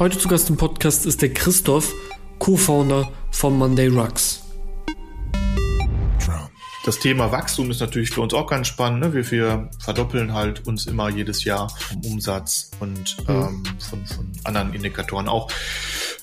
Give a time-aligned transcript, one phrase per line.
[0.00, 1.92] Heute zu Gast im Podcast ist der Christoph,
[2.38, 4.42] Co-Founder von Monday Rocks.
[6.86, 9.00] Das Thema Wachstum ist natürlich für uns auch ganz spannend.
[9.00, 9.12] Ne?
[9.12, 13.34] Wir, wir verdoppeln halt uns immer jedes Jahr vom Umsatz und mhm.
[13.34, 15.50] ähm, von, von anderen Indikatoren auch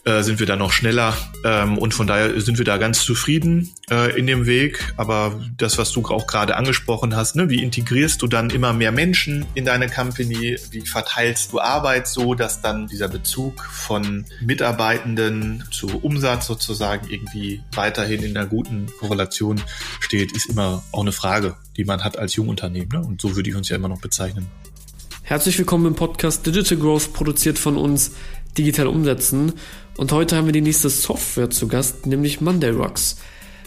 [0.07, 3.73] äh, sind wir da noch schneller ähm, und von daher sind wir da ganz zufrieden
[3.91, 4.93] äh, in dem Weg.
[4.95, 8.93] Aber das, was du auch gerade angesprochen hast, ne, wie integrierst du dann immer mehr
[8.93, 10.57] Menschen in deine Company?
[10.71, 17.61] Wie verteilst du Arbeit so, dass dann dieser Bezug von Mitarbeitenden zu Umsatz sozusagen irgendwie
[17.73, 19.61] weiterhin in einer guten Korrelation
[19.99, 22.89] steht, ist immer auch eine Frage, die man hat als Jungunternehmen.
[22.93, 23.01] Ne?
[23.05, 24.47] Und so würde ich uns ja immer noch bezeichnen.
[25.23, 28.11] Herzlich willkommen im Podcast Digital Growth, produziert von uns
[28.57, 29.53] Digital Umsetzen.
[29.97, 33.17] Und heute haben wir die nächste Software zu Gast, nämlich Monday Rocks.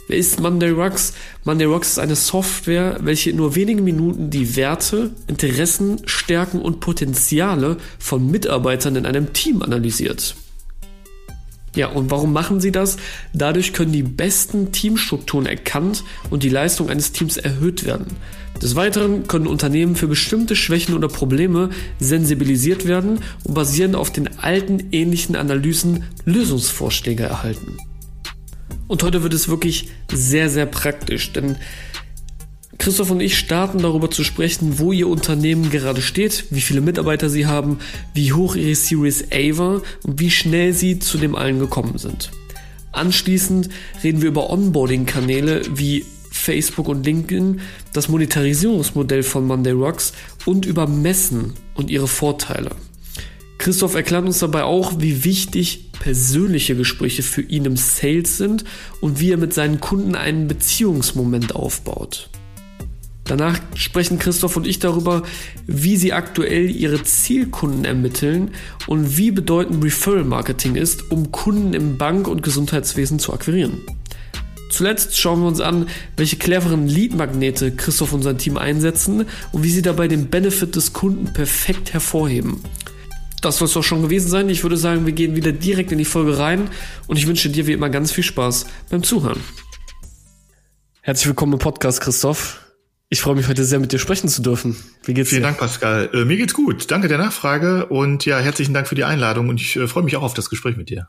[0.06, 1.12] Wer ist Monday Rocks?
[1.44, 6.78] Monday Rocks ist eine Software, welche in nur wenigen Minuten die Werte, Interessen, Stärken und
[6.78, 10.36] Potenziale von Mitarbeitern in einem Team analysiert.
[11.76, 12.96] Ja, und warum machen sie das?
[13.32, 18.16] Dadurch können die besten Teamstrukturen erkannt und die Leistung eines Teams erhöht werden.
[18.60, 24.38] Des Weiteren können Unternehmen für bestimmte Schwächen oder Probleme sensibilisiert werden und basierend auf den
[24.38, 27.78] alten ähnlichen Analysen Lösungsvorschläge erhalten.
[28.86, 31.56] Und heute wird es wirklich sehr, sehr praktisch, denn
[32.80, 37.28] Christoph und ich starten darüber zu sprechen, wo Ihr Unternehmen gerade steht, wie viele Mitarbeiter
[37.28, 37.78] Sie haben,
[38.14, 42.30] wie hoch Ihre Series A war und wie schnell Sie zu dem allen gekommen sind.
[42.92, 43.68] Anschließend
[44.02, 47.60] reden wir über Onboarding-Kanäle wie Facebook und LinkedIn,
[47.92, 50.14] das Monetarisierungsmodell von Monday Rocks
[50.46, 52.70] und über Messen und ihre Vorteile.
[53.58, 58.64] Christoph erklärt uns dabei auch, wie wichtig persönliche Gespräche für ihn im Sales sind
[59.02, 62.29] und wie er mit seinen Kunden einen Beziehungsmoment aufbaut.
[63.30, 65.22] Danach sprechen Christoph und ich darüber,
[65.64, 68.50] wie sie aktuell ihre Zielkunden ermitteln
[68.88, 73.82] und wie bedeutend Referral Marketing ist, um Kunden im Bank- und Gesundheitswesen zu akquirieren.
[74.68, 75.86] Zuletzt schauen wir uns an,
[76.16, 80.92] welche cleveren Lead-Magnete Christoph und sein Team einsetzen und wie sie dabei den Benefit des
[80.92, 82.56] Kunden perfekt hervorheben.
[83.42, 84.48] Das soll es doch schon gewesen sein.
[84.48, 86.68] Ich würde sagen, wir gehen wieder direkt in die Folge rein
[87.06, 89.38] und ich wünsche dir wie immer ganz viel Spaß beim Zuhören.
[91.02, 92.69] Herzlich willkommen im Podcast, Christoph.
[93.12, 94.76] Ich freue mich heute sehr, mit dir sprechen zu dürfen.
[95.02, 95.48] Wie geht's Vielen dir?
[95.48, 96.10] Dank, Pascal.
[96.14, 96.92] Äh, mir geht's gut.
[96.92, 100.16] Danke der Nachfrage und ja, herzlichen Dank für die Einladung und ich äh, freue mich
[100.16, 101.08] auch auf das Gespräch mit dir.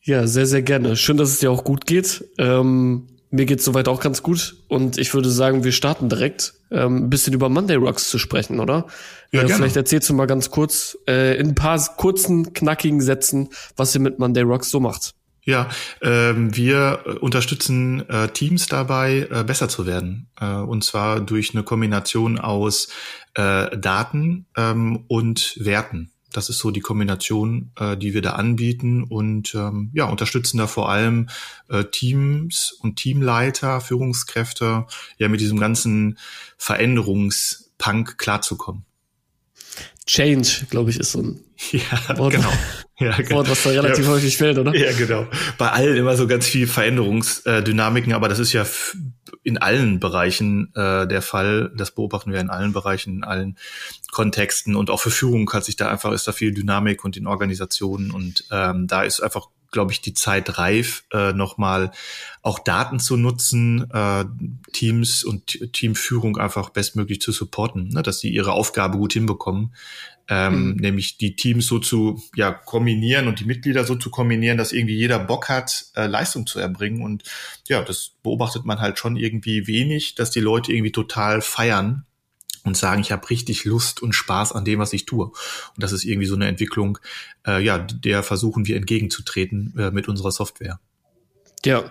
[0.00, 0.94] Ja, sehr, sehr gerne.
[0.94, 2.24] Schön, dass es dir auch gut geht.
[2.38, 7.06] Ähm, mir geht's soweit auch ganz gut und ich würde sagen, wir starten direkt ähm,
[7.06, 8.86] ein bisschen über Monday Rocks zu sprechen, oder?
[9.32, 13.48] Ja, äh, vielleicht erzählst du mal ganz kurz äh, in ein paar kurzen, knackigen Sätzen,
[13.76, 15.14] was ihr mit Monday Rocks so macht.
[15.48, 15.70] Ja,
[16.02, 20.28] ähm, wir äh, unterstützen äh, Teams dabei, äh, besser zu werden.
[20.38, 22.88] Äh, und zwar durch eine Kombination aus
[23.32, 26.10] äh, Daten ähm, und Werten.
[26.34, 30.66] Das ist so die Kombination, äh, die wir da anbieten und ähm, ja, unterstützen da
[30.66, 31.30] vor allem
[31.70, 34.84] äh, Teams und Teamleiter, Führungskräfte,
[35.16, 36.18] ja mit diesem ganzen
[36.58, 38.84] Veränderungspunk klarzukommen.
[40.06, 41.40] Change, glaube ich, ist so ein
[41.72, 42.52] ja, Wort, genau.
[42.98, 43.36] Ja, genau.
[43.36, 44.74] Wort, was da relativ ja, häufig fällt, oder?
[44.74, 45.26] Ja, genau.
[45.56, 48.66] Bei allen immer so ganz viel Veränderungsdynamiken, aber das ist ja
[49.44, 51.72] in allen Bereichen äh, der Fall.
[51.76, 53.56] Das beobachten wir in allen Bereichen, in allen
[54.10, 57.26] Kontexten und auch für Führung hat sich da einfach ist da viel Dynamik und in
[57.26, 61.92] Organisationen und ähm, da ist einfach glaube ich, die Zeit reif, äh, nochmal
[62.40, 64.24] auch Daten zu nutzen, äh,
[64.72, 69.74] Teams und Teamführung einfach bestmöglich zu supporten, ne, dass sie ihre Aufgabe gut hinbekommen
[70.28, 70.76] ähm, mhm.
[70.76, 74.96] nämlich die Teams so zu ja, kombinieren und die Mitglieder so zu kombinieren, dass irgendwie
[74.96, 77.02] jeder Bock hat, äh, Leistung zu erbringen.
[77.02, 77.24] Und
[77.66, 82.04] ja, das beobachtet man halt schon irgendwie wenig, dass die Leute irgendwie total feiern
[82.64, 85.26] und sagen, ich habe richtig Lust und Spaß an dem, was ich tue.
[85.26, 85.34] Und
[85.76, 86.98] das ist irgendwie so eine Entwicklung,
[87.46, 90.78] äh, ja, der versuchen wir entgegenzutreten äh, mit unserer Software.
[91.64, 91.90] Ja,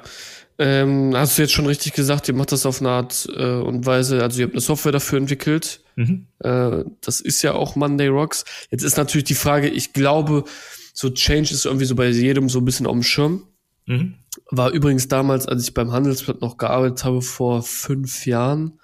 [0.60, 3.86] ähm, hast du jetzt schon richtig gesagt, ihr macht das auf eine Art äh, und
[3.86, 5.82] Weise, also ihr habt eine Software dafür entwickelt.
[5.96, 6.28] Mhm.
[6.40, 8.44] Äh, das ist ja auch Monday Rocks.
[8.72, 10.46] Jetzt ist natürlich die Frage, ich glaube,
[10.94, 13.44] so Change ist irgendwie so bei jedem so ein bisschen auf dem Schirm.
[13.86, 14.16] Mhm.
[14.50, 18.80] War übrigens damals, als ich beim Handelsblatt noch gearbeitet habe, vor fünf Jahren,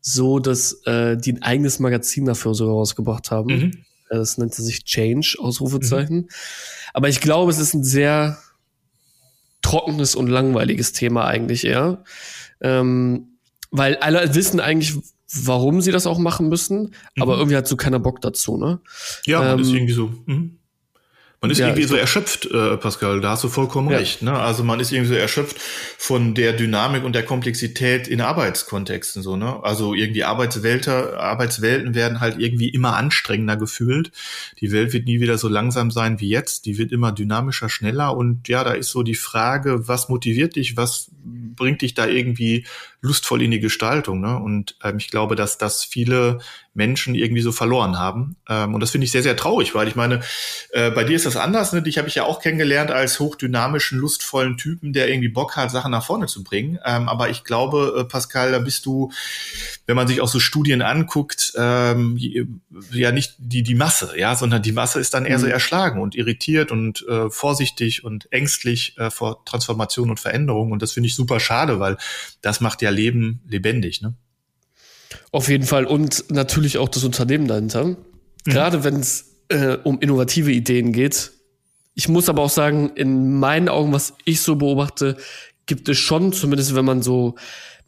[0.00, 3.48] so, dass äh, die ein eigenes Magazin dafür sogar rausgebracht haben.
[3.48, 3.70] Mhm.
[4.10, 6.16] Äh, das nannte sich Change, Ausrufezeichen.
[6.16, 6.28] Mhm.
[6.92, 8.38] Aber ich glaube, es ist ein sehr
[9.66, 12.04] trockenes und langweiliges Thema eigentlich eher.
[12.60, 13.38] Ähm,
[13.72, 14.94] weil alle wissen eigentlich,
[15.42, 16.82] warum sie das auch machen müssen,
[17.14, 17.22] mhm.
[17.22, 18.80] aber irgendwie hat so keiner Bock dazu, ne?
[19.24, 20.12] Ja, ähm, ist irgendwie so.
[20.26, 20.58] Mhm.
[21.42, 23.98] Man ist ja, irgendwie so erschöpft, äh, Pascal, da hast du vollkommen ja.
[23.98, 24.22] recht.
[24.22, 24.32] Ne?
[24.32, 25.60] Also man ist irgendwie so erschöpft
[25.98, 29.22] von der Dynamik und der Komplexität in Arbeitskontexten.
[29.22, 29.36] so.
[29.36, 29.62] Ne?
[29.62, 34.12] Also irgendwie Arbeitswelter, Arbeitswelten werden halt irgendwie immer anstrengender gefühlt.
[34.60, 36.64] Die Welt wird nie wieder so langsam sein wie jetzt.
[36.64, 38.16] Die wird immer dynamischer, schneller.
[38.16, 42.64] Und ja, da ist so die Frage, was motiviert dich, was bringt dich da irgendwie
[43.00, 44.20] lustvoll in die Gestaltung.
[44.20, 44.38] Ne?
[44.38, 46.38] Und ähm, ich glaube, dass das viele
[46.76, 48.36] Menschen irgendwie so verloren haben.
[48.48, 50.20] Ähm, und das finde ich sehr, sehr traurig, weil ich meine,
[50.70, 51.72] äh, bei dir ist das anders.
[51.72, 51.82] Ne?
[51.82, 55.90] Dich habe ich ja auch kennengelernt als hochdynamischen, lustvollen Typen, der irgendwie Bock hat, Sachen
[55.90, 56.78] nach vorne zu bringen.
[56.84, 59.10] Ähm, aber ich glaube, äh, Pascal, da bist du,
[59.86, 62.18] wenn man sich auch so Studien anguckt, ähm,
[62.92, 65.42] ja nicht die, die Masse, ja, sondern die Masse ist dann eher mhm.
[65.42, 70.72] so erschlagen und irritiert und äh, vorsichtig und ängstlich äh, vor Transformation und Veränderung.
[70.72, 71.96] Und das finde ich super schade, weil
[72.42, 74.02] das macht ja Leben lebendig.
[74.02, 74.14] Ne?
[75.32, 75.84] Auf jeden Fall.
[75.84, 77.84] Und natürlich auch das Unternehmen dahinter.
[77.84, 77.96] Mhm.
[78.44, 81.32] Gerade wenn es äh, um innovative Ideen geht.
[81.94, 85.16] Ich muss aber auch sagen, in meinen Augen, was ich so beobachte,
[85.66, 87.36] gibt es schon, zumindest wenn man so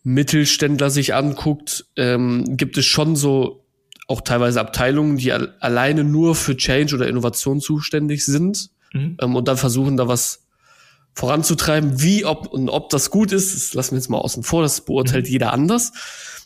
[0.02, 3.66] Mittelständler sich anguckt, ähm, gibt es schon so
[4.06, 9.18] auch teilweise Abteilungen, die al alleine nur für Change oder Innovation zuständig sind mhm.
[9.20, 10.47] ähm, und dann versuchen, da was
[11.18, 12.00] voranzutreiben.
[12.00, 14.82] Wie ob und ob das gut ist, das lassen wir jetzt mal außen vor, das
[14.82, 15.32] beurteilt mhm.
[15.32, 15.92] jeder anders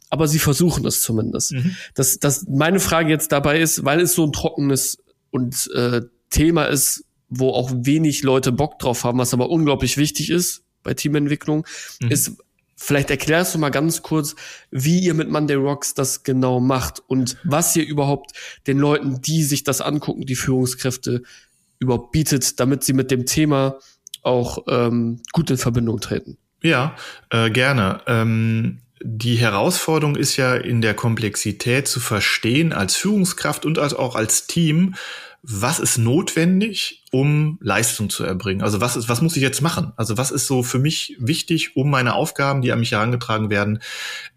[0.09, 1.53] aber sie versuchen es zumindest.
[1.53, 1.75] Mhm.
[1.95, 4.99] Das, das, meine Frage jetzt dabei ist, weil es so ein trockenes
[5.31, 10.29] und äh, Thema ist, wo auch wenig Leute Bock drauf haben, was aber unglaublich wichtig
[10.29, 11.67] ist bei Teamentwicklung,
[12.03, 12.11] mhm.
[12.11, 12.33] ist,
[12.77, 14.37] vielleicht erklärst du mal ganz kurz,
[14.71, 18.33] wie ihr mit Monday Rocks das genau macht und was ihr überhaupt
[18.67, 21.23] den Leuten, die sich das angucken, die Führungskräfte
[21.79, 23.79] überhaupt bietet, damit sie mit dem Thema
[24.23, 26.39] auch ähm, gut in Verbindung treten.
[26.63, 26.95] Ja,
[27.31, 28.01] äh, gerne.
[28.07, 34.15] Ähm die Herausforderung ist ja in der Komplexität zu verstehen als Führungskraft und als auch
[34.15, 34.95] als Team,
[35.45, 38.63] was ist notwendig, um Leistung zu erbringen?
[38.63, 39.93] Also was ist, was muss ich jetzt machen?
[39.97, 43.81] Also was ist so für mich wichtig, um meine Aufgaben, die an mich herangetragen werden,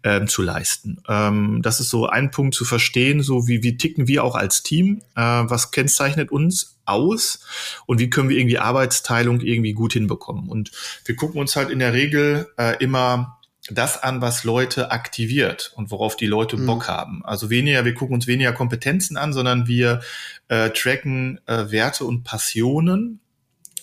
[0.02, 1.00] ähm, zu leisten?
[1.08, 4.64] Ähm, das ist so ein Punkt zu verstehen, so wie, wie ticken wir auch als
[4.64, 5.00] Team?
[5.14, 7.40] Äh, was kennzeichnet uns aus?
[7.86, 10.48] Und wie können wir irgendwie Arbeitsteilung irgendwie gut hinbekommen?
[10.48, 10.72] Und
[11.04, 13.35] wir gucken uns halt in der Regel äh, immer
[13.70, 16.66] das an, was Leute aktiviert und worauf die Leute mhm.
[16.66, 17.24] Bock haben.
[17.24, 20.00] Also weniger, wir gucken uns weniger Kompetenzen an, sondern wir
[20.48, 23.20] äh, tracken äh, Werte und Passionen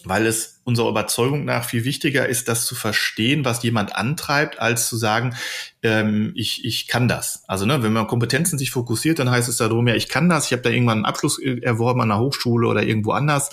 [0.06, 4.88] weil es unserer Überzeugung nach viel wichtiger ist, das zu verstehen, was jemand antreibt, als
[4.88, 5.36] zu sagen,
[5.82, 7.44] ähm, ich, ich kann das.
[7.48, 10.46] Also ne, wenn man Kompetenzen sich fokussiert, dann heißt es darum, ja, ich kann das,
[10.46, 13.50] ich habe da irgendwann einen Abschluss erworben an einer Hochschule oder irgendwo anders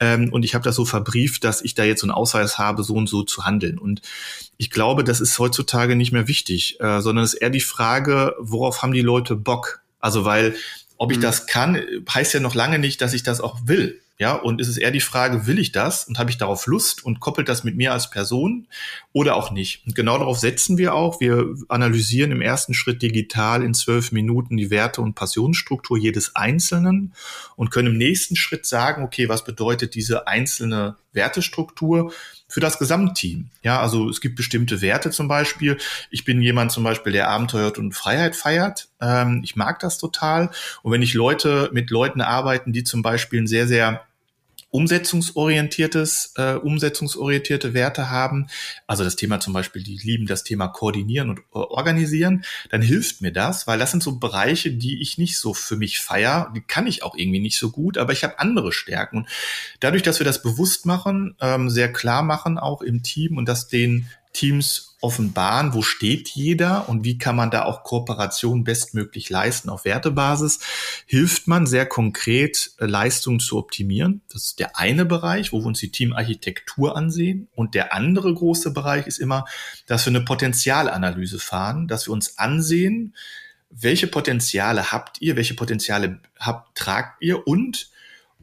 [0.00, 2.82] ähm, und ich habe das so verbrieft, dass ich da jetzt so einen Ausweis habe,
[2.82, 3.78] so und so zu handeln.
[3.78, 4.02] Und
[4.56, 8.34] ich glaube, das ist heutzutage nicht mehr wichtig, äh, sondern es ist eher die Frage,
[8.38, 9.80] worauf haben die Leute Bock?
[10.00, 10.54] Also weil
[10.98, 11.22] ob ich mhm.
[11.22, 14.00] das kann, heißt ja noch lange nicht, dass ich das auch will.
[14.18, 17.04] Ja, und ist es eher die Frage, will ich das und habe ich darauf Lust
[17.04, 18.66] und koppelt das mit mir als Person
[19.12, 19.84] oder auch nicht?
[19.84, 21.20] Und genau darauf setzen wir auch.
[21.20, 27.12] Wir analysieren im ersten Schritt digital in zwölf Minuten die Werte- und Passionsstruktur jedes Einzelnen
[27.56, 32.10] und können im nächsten Schritt sagen, okay, was bedeutet diese einzelne Wertestruktur
[32.56, 33.50] für das Gesamtteam.
[33.62, 35.76] Ja, also es gibt bestimmte Werte zum Beispiel.
[36.10, 38.88] Ich bin jemand zum Beispiel, der Abenteuer und Freiheit feiert.
[38.98, 40.48] Ähm, ich mag das total.
[40.82, 44.06] Und wenn ich Leute mit Leuten arbeiten, die zum Beispiel ein sehr, sehr
[44.76, 48.48] umsetzungsorientiertes, äh, umsetzungsorientierte Werte haben,
[48.86, 53.22] also das Thema zum Beispiel, die lieben das Thema koordinieren und äh, organisieren, dann hilft
[53.22, 56.60] mir das, weil das sind so Bereiche, die ich nicht so für mich feier, die
[56.60, 59.16] kann ich auch irgendwie nicht so gut, aber ich habe andere Stärken.
[59.16, 59.28] Und
[59.80, 63.68] dadurch, dass wir das bewusst machen, ähm, sehr klar machen, auch im Team und das
[63.68, 69.70] den Teams offenbaren, wo steht jeder und wie kann man da auch Kooperation bestmöglich leisten
[69.70, 70.58] auf Wertebasis,
[71.06, 74.20] hilft man sehr konkret, äh, Leistungen zu optimieren.
[74.30, 77.48] Das ist der eine Bereich, wo wir uns die Teamarchitektur ansehen.
[77.54, 79.46] Und der andere große Bereich ist immer,
[79.86, 83.14] dass wir eine Potenzialanalyse fahren, dass wir uns ansehen,
[83.70, 87.90] welche Potenziale habt ihr, welche Potenziale habt, tragt ihr und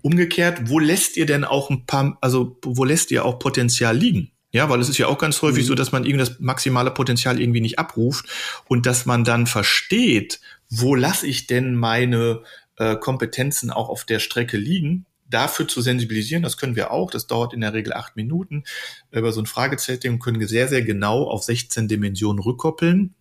[0.01, 4.32] umgekehrt, wo lässt ihr denn auch ein paar, also wo lässt ihr auch Potenzial liegen?
[4.53, 5.67] Ja, weil es ist ja auch ganz häufig mhm.
[5.67, 8.27] so, dass man irgendwie das maximale Potenzial irgendwie nicht abruft
[8.67, 12.43] und dass man dann versteht, wo lasse ich denn meine
[12.77, 17.25] äh, Kompetenzen auch auf der Strecke liegen, dafür zu sensibilisieren, das können wir auch, das
[17.25, 18.63] dauert in der Regel acht Minuten
[19.11, 23.15] über so ein Fragezettel können sehr, sehr genau auf 16 Dimensionen rückkoppeln.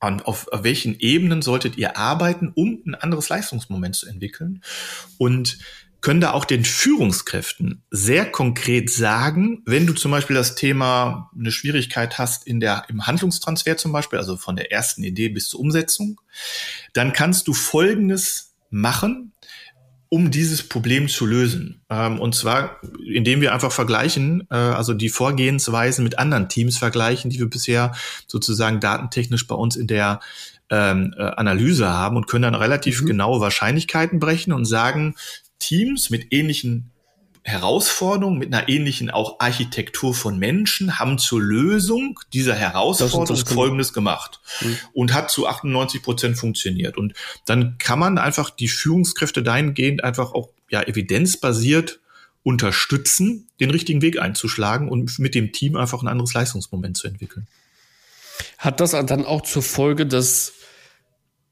[0.00, 4.60] Und auf, auf welchen Ebenen solltet ihr arbeiten, um ein anderes Leistungsmoment zu entwickeln?
[5.16, 5.58] Und
[6.02, 11.52] können da auch den Führungskräften sehr konkret sagen, wenn du zum Beispiel das Thema eine
[11.52, 15.60] Schwierigkeit hast in der, im Handlungstransfer zum Beispiel, also von der ersten Idee bis zur
[15.60, 16.20] Umsetzung,
[16.92, 19.32] dann kannst du Folgendes machen.
[20.08, 21.80] um dieses Problem zu lösen.
[21.88, 27.30] Ähm, und zwar, indem wir einfach vergleichen, äh, also die Vorgehensweisen mit anderen Teams vergleichen,
[27.30, 27.94] die wir bisher
[28.26, 30.20] sozusagen datentechnisch bei uns in der
[30.68, 33.06] ähm, äh, Analyse haben und können dann relativ mhm.
[33.06, 35.14] genaue Wahrscheinlichkeiten brechen und sagen,
[35.62, 36.90] Teams mit ähnlichen
[37.44, 43.52] Herausforderungen, mit einer ähnlichen auch Architektur von Menschen, haben zur Lösung dieser Herausforderung das das
[43.52, 44.78] Folgendes gemacht mhm.
[44.92, 46.96] und hat zu 98 Prozent funktioniert.
[46.96, 47.14] Und
[47.44, 52.00] dann kann man einfach die Führungskräfte dahingehend einfach auch ja evidenzbasiert
[52.44, 57.46] unterstützen, den richtigen Weg einzuschlagen und mit dem Team einfach ein anderes Leistungsmoment zu entwickeln.
[58.58, 60.52] Hat das dann auch zur Folge, dass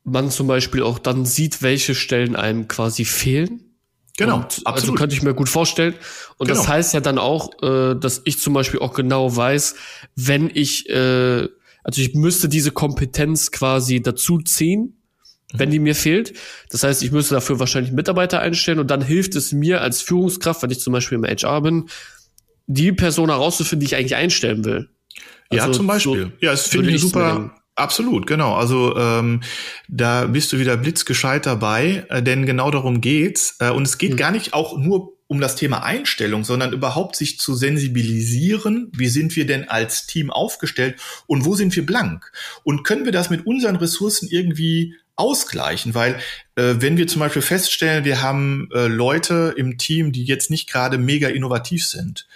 [0.04, 3.69] man zum Beispiel auch dann sieht, welche Stellen einem quasi fehlen?
[4.20, 4.74] Genau, und, also absolut.
[4.74, 5.94] Also könnte ich mir gut vorstellen.
[6.36, 6.58] Und genau.
[6.58, 9.76] das heißt ja dann auch, äh, dass ich zum Beispiel auch genau weiß,
[10.14, 11.48] wenn ich, äh,
[11.82, 15.00] also ich müsste diese Kompetenz quasi dazu ziehen,
[15.52, 15.58] mhm.
[15.58, 16.34] wenn die mir fehlt.
[16.68, 20.62] Das heißt, ich müsste dafür wahrscheinlich Mitarbeiter einstellen und dann hilft es mir als Führungskraft,
[20.62, 21.88] wenn ich zum Beispiel im HR bin,
[22.66, 24.90] die Person herauszufinden, die ich eigentlich einstellen will.
[25.48, 26.24] Also ja, zum Beispiel.
[26.24, 28.54] So ja, es finde ich super, Absolut, genau.
[28.54, 29.40] Also ähm,
[29.88, 33.56] da bist du wieder blitzgescheit dabei, äh, denn genau darum geht's.
[33.58, 34.16] Äh, und es geht mhm.
[34.16, 39.36] gar nicht auch nur um das Thema Einstellung, sondern überhaupt sich zu sensibilisieren, wie sind
[39.36, 42.32] wir denn als Team aufgestellt und wo sind wir blank?
[42.64, 45.94] Und können wir das mit unseren Ressourcen irgendwie ausgleichen?
[45.94, 46.16] Weil
[46.56, 50.68] äh, wenn wir zum Beispiel feststellen, wir haben äh, Leute im Team, die jetzt nicht
[50.68, 52.26] gerade mega innovativ sind,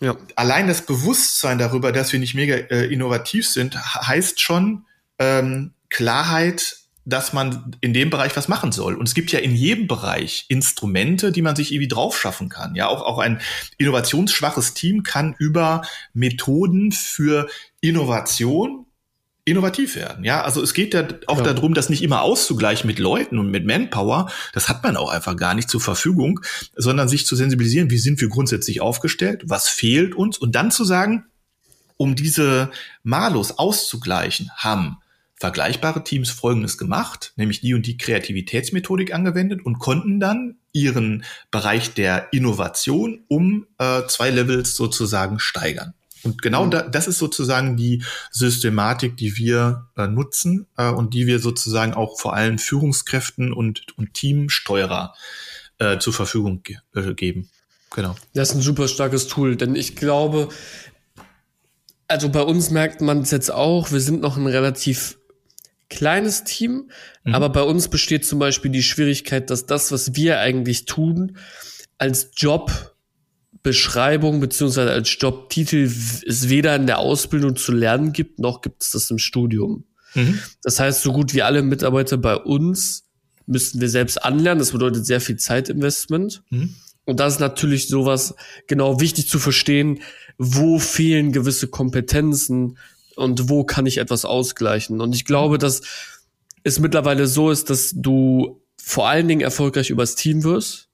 [0.00, 0.16] ja.
[0.36, 4.84] Allein das Bewusstsein darüber, dass wir nicht mega äh, innovativ sind, heißt schon
[5.18, 8.94] ähm, Klarheit, dass man in dem Bereich was machen soll.
[8.94, 12.74] Und es gibt ja in jedem Bereich Instrumente, die man sich irgendwie drauf schaffen kann.
[12.74, 13.40] Ja, auch, auch ein
[13.78, 17.48] innovationsschwaches Team kann über Methoden für
[17.80, 18.84] Innovation
[19.50, 20.24] innovativ werden.
[20.24, 21.52] Ja, also es geht ja auch ja.
[21.52, 24.30] darum, das nicht immer auszugleichen mit Leuten und mit Manpower.
[24.52, 26.40] Das hat man auch einfach gar nicht zur Verfügung,
[26.76, 30.84] sondern sich zu sensibilisieren, wie sind wir grundsätzlich aufgestellt, was fehlt uns und dann zu
[30.84, 31.24] sagen,
[31.96, 32.70] um diese
[33.02, 34.98] Malus auszugleichen, haben
[35.38, 41.94] vergleichbare Teams Folgendes gemacht, nämlich die und die Kreativitätsmethodik angewendet und konnten dann ihren Bereich
[41.94, 45.94] der Innovation um äh, zwei Levels sozusagen steigern.
[46.22, 46.70] Und genau mhm.
[46.70, 51.94] da, das ist sozusagen die Systematik, die wir äh, nutzen äh, und die wir sozusagen
[51.94, 55.14] auch vor allem Führungskräften und, und Teamsteuerer
[55.78, 57.48] äh, zur Verfügung ge äh, geben.
[57.90, 58.16] Genau.
[58.34, 60.48] Das ist ein super starkes Tool, denn ich glaube,
[62.06, 65.18] also bei uns merkt man es jetzt auch, wir sind noch ein relativ
[65.88, 66.90] kleines Team,
[67.24, 67.34] mhm.
[67.34, 71.38] aber bei uns besteht zum Beispiel die Schwierigkeit, dass das, was wir eigentlich tun,
[71.96, 72.94] als Job
[73.68, 75.90] Beschreibung beziehungsweise als Jobtitel
[76.26, 79.84] es weder in der Ausbildung zu lernen gibt, noch gibt es das im Studium.
[80.14, 80.38] Mhm.
[80.62, 83.04] Das heißt, so gut wie alle Mitarbeiter bei uns
[83.44, 84.58] müssten wir selbst anlernen.
[84.58, 86.42] Das bedeutet sehr viel Zeitinvestment.
[86.48, 86.76] Mhm.
[87.04, 88.34] Und das ist natürlich sowas
[88.68, 90.00] genau wichtig zu verstehen,
[90.38, 92.78] wo fehlen gewisse Kompetenzen
[93.16, 95.02] und wo kann ich etwas ausgleichen.
[95.02, 95.82] Und ich glaube, dass
[96.64, 100.87] es mittlerweile so ist, dass du vor allen Dingen erfolgreich übers Team wirst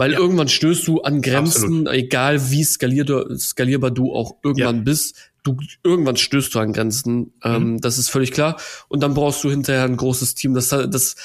[0.00, 0.18] weil ja.
[0.18, 1.92] irgendwann stößt du an Grenzen, Absolut.
[1.92, 4.82] egal wie skalier skalierbar du auch irgendwann ja.
[4.82, 5.14] bist.
[5.42, 7.34] Du, irgendwann stößt du an Grenzen.
[7.44, 7.80] Ähm, mhm.
[7.82, 8.58] Das ist völlig klar.
[8.88, 10.54] Und dann brauchst du hinterher ein großes Team.
[10.54, 11.16] Das, das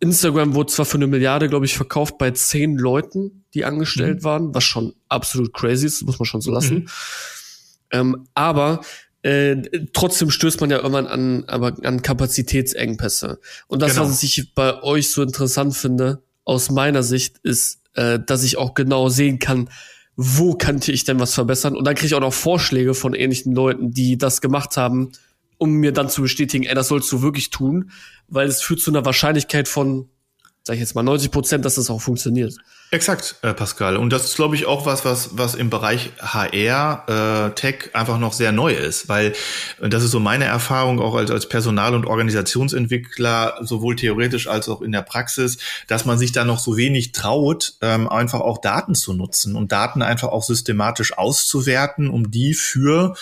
[0.00, 4.24] Instagram wurde zwar für eine Milliarde, glaube ich, verkauft bei zehn Leuten, die angestellt mhm.
[4.24, 6.74] waren, was schon absolut crazy ist, muss man schon so lassen.
[6.74, 6.86] Mhm.
[7.92, 8.80] Ähm, aber
[9.22, 13.38] äh, trotzdem stößt man ja irgendwann an, aber an Kapazitätsengpässe.
[13.68, 14.08] Und das, genau.
[14.08, 18.72] was ich bei euch so interessant finde, aus meiner Sicht, ist, äh, dass ich auch
[18.72, 19.68] genau sehen kann,
[20.16, 21.76] wo könnte ich denn was verbessern?
[21.76, 25.12] Und dann kriege ich auch noch Vorschläge von ähnlichen Leuten, die das gemacht haben,
[25.58, 27.90] um mir dann zu bestätigen, ey, das sollst du wirklich tun,
[28.28, 30.08] weil es führt zu einer Wahrscheinlichkeit von
[30.66, 32.56] sag ich jetzt mal 90 Prozent, dass das auch funktioniert.
[32.92, 33.96] Exakt, äh, Pascal.
[33.96, 38.18] Und das ist, glaube ich, auch was, was, was im Bereich HR, äh, Tech einfach
[38.18, 39.32] noch sehr neu ist, weil
[39.80, 44.68] äh, das ist so meine Erfahrung auch als, als Personal- und Organisationsentwickler, sowohl theoretisch als
[44.68, 48.58] auch in der Praxis, dass man sich da noch so wenig traut, ähm, einfach auch
[48.58, 53.16] Daten zu nutzen und Daten einfach auch systematisch auszuwerten, um die für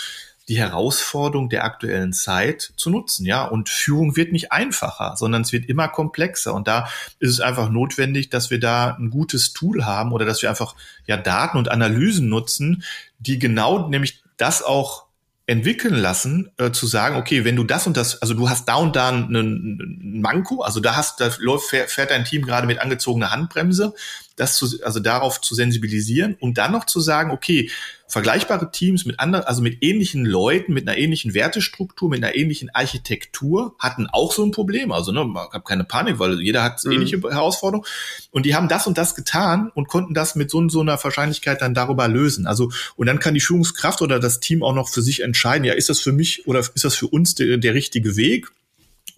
[0.49, 3.45] die Herausforderung der aktuellen Zeit zu nutzen, ja.
[3.45, 6.53] Und Führung wird nicht einfacher, sondern es wird immer komplexer.
[6.53, 10.43] Und da ist es einfach notwendig, dass wir da ein gutes Tool haben oder dass
[10.43, 10.75] wir einfach
[11.07, 12.85] ja Daten und Analysen nutzen,
[13.19, 15.05] die genau nämlich das auch
[15.47, 18.77] entwickeln lassen, äh, zu sagen, okay, wenn du das und das, also du hast da
[18.77, 22.79] und da einen, einen Manko, also da hast, da läuft, fährt dein Team gerade mit
[22.79, 23.95] angezogener Handbremse
[24.37, 27.71] das zu, also darauf zu sensibilisieren und dann noch zu sagen, okay,
[28.07, 32.71] vergleichbare Teams mit anderen, also mit ähnlichen Leuten, mit einer ähnlichen Wertestruktur, mit einer ähnlichen
[32.73, 34.93] Architektur hatten auch so ein Problem.
[34.93, 36.93] Also ne, man hat keine Panik, weil jeder hat mhm.
[36.93, 37.87] ähnliche Herausforderungen.
[38.31, 41.63] Und die haben das und das getan und konnten das mit so, so einer Wahrscheinlichkeit
[41.63, 42.47] dann darüber lösen.
[42.47, 45.75] Also und dann kann die Führungskraft oder das Team auch noch für sich entscheiden, ja,
[45.75, 48.53] ist das für mich oder ist das für uns der, der richtige Weg?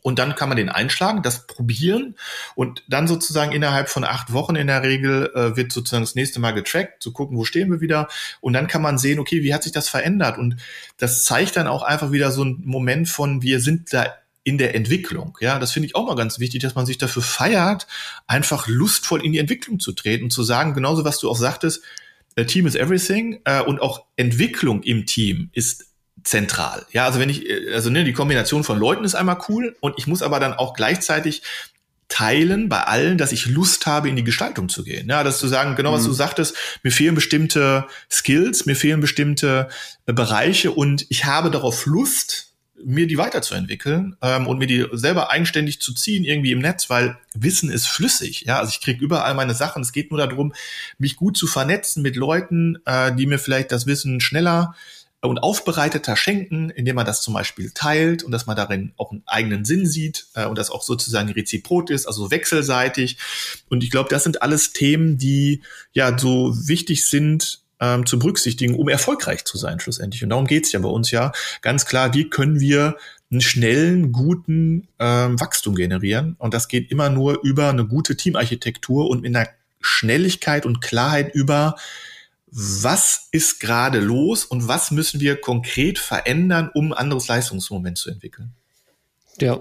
[0.07, 2.15] Und dann kann man den einschlagen, das probieren
[2.55, 6.39] und dann sozusagen innerhalb von acht Wochen in der Regel äh, wird sozusagen das nächste
[6.39, 8.07] Mal getrackt, zu gucken, wo stehen wir wieder.
[8.41, 10.39] Und dann kann man sehen, okay, wie hat sich das verändert?
[10.39, 10.59] Und
[10.97, 14.07] das zeigt dann auch einfach wieder so ein Moment von, wir sind da
[14.45, 15.37] in der Entwicklung.
[15.41, 17.89] Ja, das finde ich auch mal ganz wichtig, dass man sich dafür feiert,
[18.29, 21.83] einfach lustvoll in die Entwicklung zu treten und zu sagen, genauso was du auch sagtest,
[22.37, 25.96] äh, Team is everything äh, und auch Entwicklung im Team ist
[26.26, 26.85] zentral.
[26.90, 30.06] Ja, also wenn ich, also ne, die Kombination von Leuten ist einmal cool und ich
[30.06, 31.42] muss aber dann auch gleichzeitig
[32.09, 35.09] teilen bei allen, dass ich Lust habe, in die Gestaltung zu gehen.
[35.09, 36.09] Ja, das zu sagen, genau was mhm.
[36.09, 39.68] du sagtest, mir fehlen bestimmte Skills, mir fehlen bestimmte
[40.06, 42.47] äh, Bereiche und ich habe darauf Lust,
[42.85, 47.16] mir die weiterzuentwickeln ähm, und mir die selber eigenständig zu ziehen irgendwie im Netz, weil
[47.35, 48.42] Wissen ist flüssig.
[48.47, 49.83] Ja, also ich kriege überall meine Sachen.
[49.83, 50.52] Es geht nur darum,
[50.99, 54.75] mich gut zu vernetzen mit Leuten, äh, die mir vielleicht das Wissen schneller
[55.23, 59.23] und aufbereiteter schenken, indem man das zum Beispiel teilt und dass man darin auch einen
[59.26, 63.18] eigenen Sinn sieht äh, und das auch sozusagen reziprot ist, also wechselseitig.
[63.68, 68.75] Und ich glaube, das sind alles Themen, die ja so wichtig sind, ähm, zu berücksichtigen,
[68.75, 70.23] um erfolgreich zu sein schlussendlich.
[70.23, 72.96] Und darum geht's ja bei uns ja ganz klar, wie können wir
[73.30, 76.37] einen schnellen, guten ähm, Wachstum generieren.
[76.38, 79.49] Und das geht immer nur über eine gute Teamarchitektur und mit einer
[79.80, 81.76] Schnelligkeit und Klarheit über
[82.59, 88.09] was ist gerade los und was müssen wir konkret verändern, um ein anderes Leistungsmoment zu
[88.09, 88.55] entwickeln?
[89.39, 89.61] Ja,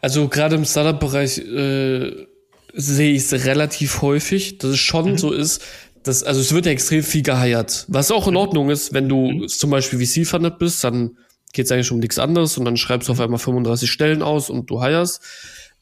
[0.00, 2.26] also gerade im Startup-Bereich äh,
[2.74, 5.18] sehe ich es relativ häufig, dass es schon mhm.
[5.18, 5.62] so ist,
[6.02, 8.38] dass, also es wird ja extrem viel geheiert, was auch in mhm.
[8.38, 9.48] Ordnung ist, wenn du mhm.
[9.48, 11.18] zum Beispiel VC-Funded bist, dann
[11.52, 14.50] geht es eigentlich um nichts anderes und dann schreibst du auf einmal 35 Stellen aus
[14.50, 15.20] und du heierst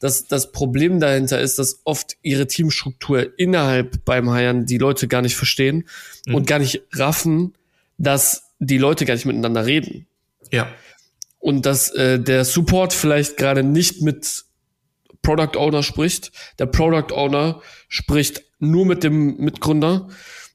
[0.01, 5.21] das, das Problem dahinter ist, dass oft ihre Teamstruktur innerhalb beim Hiren die Leute gar
[5.21, 5.87] nicht verstehen
[6.25, 6.35] mhm.
[6.35, 7.53] und gar nicht raffen,
[7.99, 10.07] dass die Leute gar nicht miteinander reden.
[10.51, 10.67] Ja.
[11.37, 14.43] Und dass äh, der Support vielleicht gerade nicht mit
[15.21, 16.31] Product Owner spricht.
[16.57, 20.09] Der Product Owner spricht nur mit dem Mitgründer.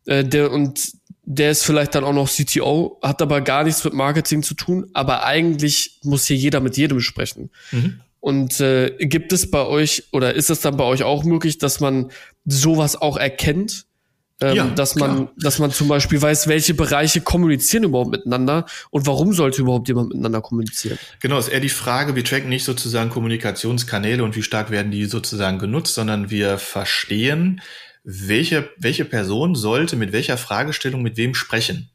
[0.06, 3.92] Äh, der und der ist vielleicht dann auch noch CTO, hat aber gar nichts mit
[3.94, 7.50] Marketing zu tun, aber eigentlich muss hier jeder mit jedem sprechen.
[7.72, 8.00] Mhm.
[8.26, 11.78] Und äh, gibt es bei euch oder ist es dann bei euch auch möglich, dass
[11.78, 12.10] man
[12.44, 13.86] sowas auch erkennt?
[14.40, 15.32] Ähm, ja, dass man, klar.
[15.36, 20.08] dass man zum Beispiel weiß, welche Bereiche kommunizieren überhaupt miteinander und warum sollte überhaupt jemand
[20.08, 20.98] miteinander kommunizieren?
[21.20, 25.04] Genau, ist eher die Frage, wir tracken nicht sozusagen Kommunikationskanäle und wie stark werden die
[25.04, 27.60] sozusagen genutzt, sondern wir verstehen,
[28.02, 31.90] welche, welche Person sollte mit welcher Fragestellung mit wem sprechen.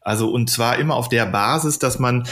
[0.00, 2.26] Also und zwar immer auf der Basis, dass man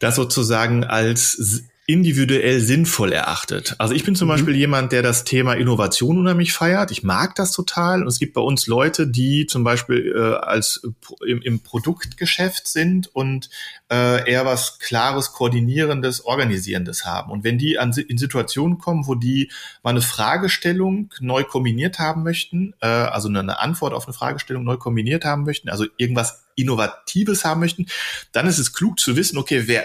[0.00, 3.74] das sozusagen als individuell sinnvoll erachtet.
[3.78, 4.32] Also ich bin zum mhm.
[4.32, 6.90] Beispiel jemand, der das Thema Innovation unheimlich feiert.
[6.90, 8.02] Ich mag das total.
[8.02, 10.82] Und es gibt bei uns Leute, die zum Beispiel äh, als
[11.26, 13.50] im, im Produktgeschäft sind und
[13.90, 17.30] äh, eher was Klares, Koordinierendes, Organisierendes haben.
[17.30, 19.50] Und wenn die an, in Situationen kommen, wo die
[19.82, 24.78] mal eine Fragestellung neu kombiniert haben möchten, äh, also eine Antwort auf eine Fragestellung neu
[24.78, 27.86] kombiniert haben möchten, also irgendwas Innovatives haben möchten,
[28.32, 29.84] dann ist es klug zu wissen, okay, wer,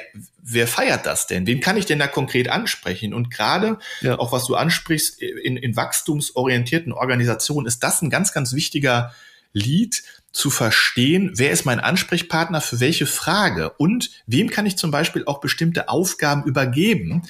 [0.50, 1.46] wer feiert das denn?
[1.46, 3.14] Wen kann ich denn da konkret ansprechen?
[3.14, 4.18] Und gerade ja.
[4.18, 9.14] auch was du ansprichst, in, in wachstumsorientierten Organisationen ist das ein ganz, ganz wichtiger
[9.54, 14.92] Lied, zu verstehen, wer ist mein Ansprechpartner für welche Frage und wem kann ich zum
[14.92, 17.24] Beispiel auch bestimmte Aufgaben übergeben,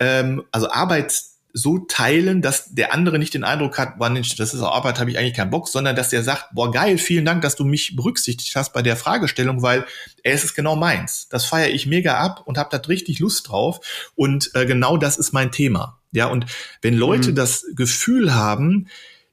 [0.00, 4.52] ähm, also Arbeits so teilen, dass der andere nicht den Eindruck hat, boah, Mensch, das
[4.52, 7.40] ist Arbeit, habe ich eigentlich keinen Bock, sondern dass der sagt, boah, geil, vielen Dank,
[7.40, 9.86] dass du mich berücksichtigt hast bei der Fragestellung, weil
[10.22, 11.28] er ist es genau meins.
[11.30, 13.80] Das feiere ich mega ab und habe da richtig Lust drauf
[14.14, 15.98] und äh, genau das ist mein Thema.
[16.12, 16.44] Ja, und
[16.82, 17.36] wenn Leute mhm.
[17.36, 18.88] das Gefühl haben,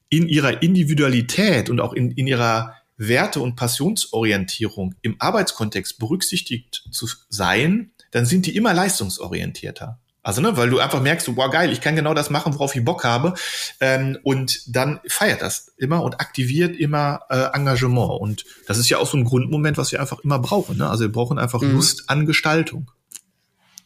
[0.08, 7.06] in ihrer Individualität und auch in, in ihrer Werte- und Passionsorientierung im Arbeitskontext berücksichtigt zu
[7.28, 9.98] sein, dann sind die immer leistungsorientierter.
[10.24, 12.74] Also, ne, weil du einfach merkst, so, boah, geil, ich kann genau das machen, worauf
[12.74, 13.34] ich Bock habe.
[13.78, 18.20] Ähm, und dann feiert das immer und aktiviert immer äh, Engagement.
[18.20, 20.78] Und das ist ja auch so ein Grundmoment, was wir einfach immer brauchen.
[20.78, 20.88] Ne?
[20.88, 21.72] Also wir brauchen einfach mhm.
[21.72, 22.90] Lust an Gestaltung.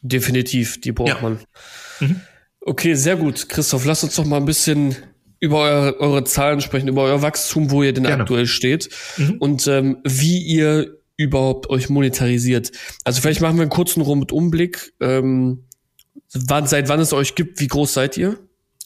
[0.01, 1.19] Definitiv, die braucht ja.
[1.21, 1.39] man.
[1.99, 2.21] Mhm.
[2.61, 3.49] Okay, sehr gut.
[3.49, 4.95] Christoph, lass uns doch mal ein bisschen
[5.41, 8.23] über eure, eure Zahlen sprechen, über euer Wachstum, wo ihr denn Gerne.
[8.23, 9.35] aktuell steht mhm.
[9.39, 12.71] und ähm, wie ihr überhaupt euch monetarisiert.
[13.03, 14.93] Also vielleicht machen wir einen kurzen Rundumblick.
[15.01, 15.65] Ähm,
[16.33, 18.37] wann, seit wann es euch gibt, wie groß seid ihr?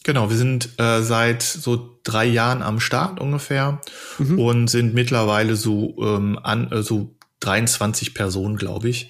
[0.04, 3.80] Genau, wir sind äh, seit so drei Jahren am Start ungefähr
[4.18, 4.38] mhm.
[4.38, 9.08] und sind mittlerweile so ähm, an äh, so 23 Personen, glaube ich.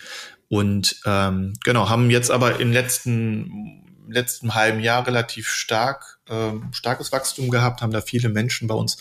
[0.48, 7.10] Und ähm, genau, haben jetzt aber im letzten letzten halben Jahr relativ stark ähm, starkes
[7.10, 8.98] Wachstum gehabt, haben da viele Menschen bei uns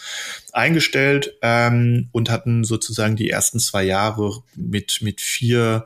[0.52, 5.86] eingestellt ähm, und hatten sozusagen die ersten zwei Jahre mit mit vier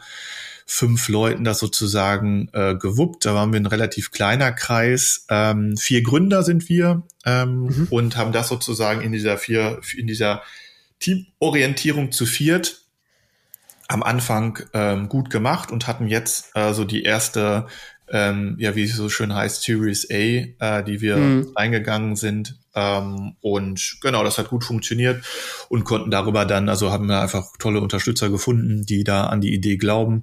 [0.69, 3.25] fünf Leuten das sozusagen äh, gewuppt.
[3.25, 5.25] Da waren wir ein relativ kleiner Kreis.
[5.29, 7.87] Ähm, vier Gründer sind wir ähm, mhm.
[7.89, 10.43] und haben das sozusagen in dieser vier, in dieser
[10.99, 12.81] Teamorientierung zu viert
[13.87, 17.67] am Anfang ähm, gut gemacht und hatten jetzt äh, so die erste
[18.09, 21.51] ähm, ja, wie es so schön heißt, Series A, äh, die wir mhm.
[21.55, 22.59] eingegangen sind.
[22.75, 25.23] Ähm, und genau, das hat gut funktioniert
[25.69, 29.53] und konnten darüber dann, also haben wir einfach tolle Unterstützer gefunden, die da an die
[29.53, 30.21] Idee glauben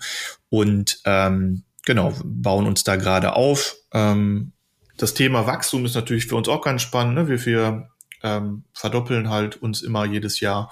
[0.49, 3.77] und ähm, genau, bauen uns da gerade auf.
[3.93, 4.53] Ähm,
[4.97, 7.15] das Thema Wachstum ist natürlich für uns auch ganz spannend.
[7.17, 7.29] Ne?
[7.29, 7.89] Wir, wir
[8.23, 10.71] ähm, verdoppeln halt uns immer jedes Jahr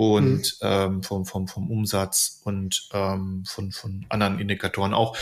[0.00, 0.66] und mhm.
[0.66, 5.14] ähm, vom, vom, vom Umsatz und ähm, von, von anderen Indikatoren auch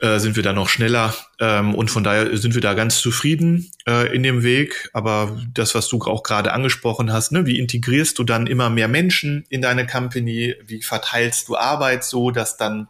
[0.00, 3.70] äh, sind wir da noch schneller ähm, und von daher sind wir da ganz zufrieden
[3.86, 4.88] äh, in dem Weg.
[4.94, 8.88] Aber das, was du auch gerade angesprochen hast, ne, wie integrierst du dann immer mehr
[8.88, 10.54] Menschen in deine Company?
[10.64, 12.88] Wie verteilst du Arbeit so, dass dann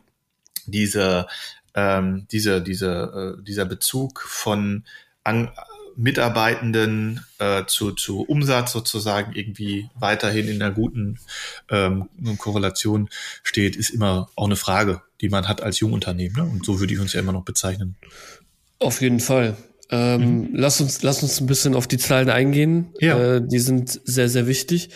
[0.67, 1.27] diese
[1.75, 4.85] ähm, diese diese äh, dieser Bezug von
[5.25, 5.51] an,
[5.99, 11.19] Mitarbeitenden äh, zu, zu Umsatz sozusagen irgendwie weiterhin in einer guten
[11.71, 12.09] ähm,
[12.39, 13.09] Korrelation
[13.43, 16.37] steht, ist immer auch eine Frage, die man hat als Jungunternehmen.
[16.37, 16.49] Ne?
[16.49, 17.97] Und so würde ich uns ja immer noch bezeichnen.
[18.79, 19.57] Auf jeden Fall.
[19.91, 20.49] Ähm, mhm.
[20.53, 22.95] lass uns, lass uns ein bisschen auf die Zahlen eingehen.
[23.01, 23.37] Ja.
[23.37, 24.91] Äh, die sind sehr, sehr wichtig.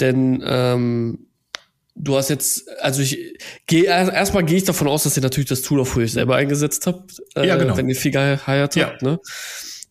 [0.00, 1.28] Denn ähm,
[1.94, 5.62] du hast jetzt, also ich gehe erstmal gehe ich davon aus, dass ihr natürlich das
[5.62, 7.74] Tool auch für euch selber eingesetzt habt, äh, ja, genau.
[7.78, 8.76] wenn ihr viel geheiert habt.
[8.76, 8.96] Ja.
[9.00, 9.18] Ne?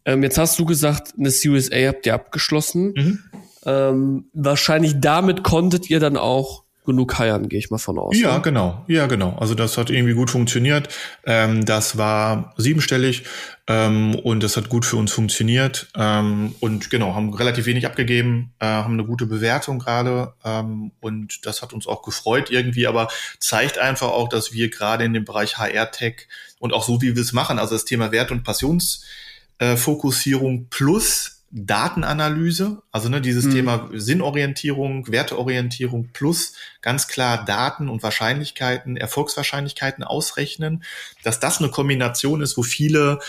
[0.05, 2.93] Ähm, jetzt hast du gesagt, eine Series A habt ihr abgeschlossen.
[2.95, 3.19] Mhm.
[3.65, 8.17] Ähm, wahrscheinlich damit konntet ihr dann auch genug heiern, gehe ich mal von aus.
[8.17, 8.41] Ja, ne?
[8.41, 8.83] genau.
[8.87, 9.35] Ja, genau.
[9.39, 10.89] Also das hat irgendwie gut funktioniert.
[11.25, 13.23] Ähm, das war siebenstellig
[13.67, 15.89] ähm, und das hat gut für uns funktioniert.
[15.95, 21.45] Ähm, und genau, haben relativ wenig abgegeben, äh, haben eine gute Bewertung gerade ähm, und
[21.45, 23.09] das hat uns auch gefreut irgendwie, aber
[23.39, 26.27] zeigt einfach auch, dass wir gerade in dem Bereich HR-Tech
[26.59, 29.03] und auch so, wie wir es machen, also das Thema Wert und Passions
[29.61, 33.51] äh, Fokussierung plus Datenanalyse, also ne, dieses mhm.
[33.51, 40.83] Thema Sinnorientierung, Werteorientierung plus ganz klar Daten und Wahrscheinlichkeiten, Erfolgswahrscheinlichkeiten ausrechnen,
[41.23, 43.19] dass das eine Kombination ist, wo viele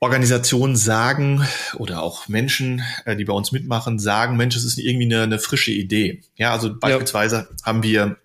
[0.00, 5.06] Organisationen sagen oder auch Menschen, äh, die bei uns mitmachen, sagen, Mensch, es ist irgendwie
[5.06, 6.22] eine, eine frische Idee.
[6.36, 7.64] Ja, also beispielsweise ja.
[7.64, 8.16] haben wir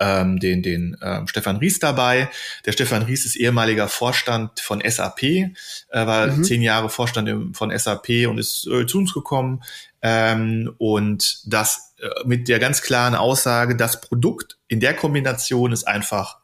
[0.00, 2.28] ähm, den, den ähm, Stefan Ries dabei.
[2.64, 5.50] Der Stefan Ries ist ehemaliger Vorstand von SAP, äh,
[5.90, 6.44] war mhm.
[6.44, 9.62] zehn Jahre Vorstand im, von SAP und ist äh, zu uns gekommen.
[10.02, 15.86] Ähm, und das äh, mit der ganz klaren Aussage, das Produkt in der Kombination ist
[15.88, 16.38] einfach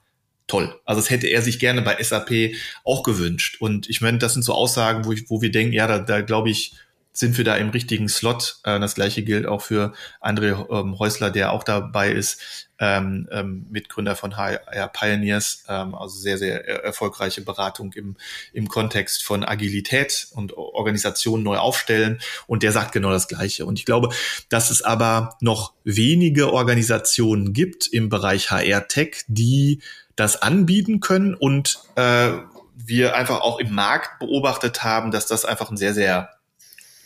[0.46, 0.74] toll.
[0.84, 3.56] Also das hätte er sich gerne bei SAP auch gewünscht.
[3.60, 6.20] Und ich meine, das sind so Aussagen, wo, ich, wo wir denken, ja, da, da
[6.20, 6.74] glaube ich,
[7.12, 8.56] sind wir da im richtigen Slot.
[8.64, 13.66] Äh, das gleiche gilt auch für André ähm, Häusler, der auch dabei ist, ähm, ähm,
[13.70, 18.16] Mitgründer von HR Pioneers, ähm, also sehr, sehr erfolgreiche Beratung im,
[18.52, 22.18] im Kontext von Agilität und Organisation neu aufstellen.
[22.46, 23.66] Und der sagt genau das Gleiche.
[23.66, 24.08] Und ich glaube,
[24.48, 29.80] dass es aber noch wenige Organisationen gibt im Bereich HR Tech, die
[30.16, 32.32] das anbieten können und äh,
[32.74, 36.30] wir einfach auch im Markt beobachtet haben, dass das einfach ein sehr, sehr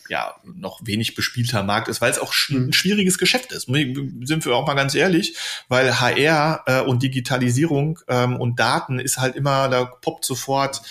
[0.09, 2.73] ja noch wenig bespielter Markt ist, weil es auch ein mhm.
[2.73, 3.67] schwieriges Geschäft ist.
[3.67, 5.35] Sind wir auch mal ganz ehrlich,
[5.67, 10.81] weil HR äh, und Digitalisierung ähm, und Daten ist halt immer, da poppt sofort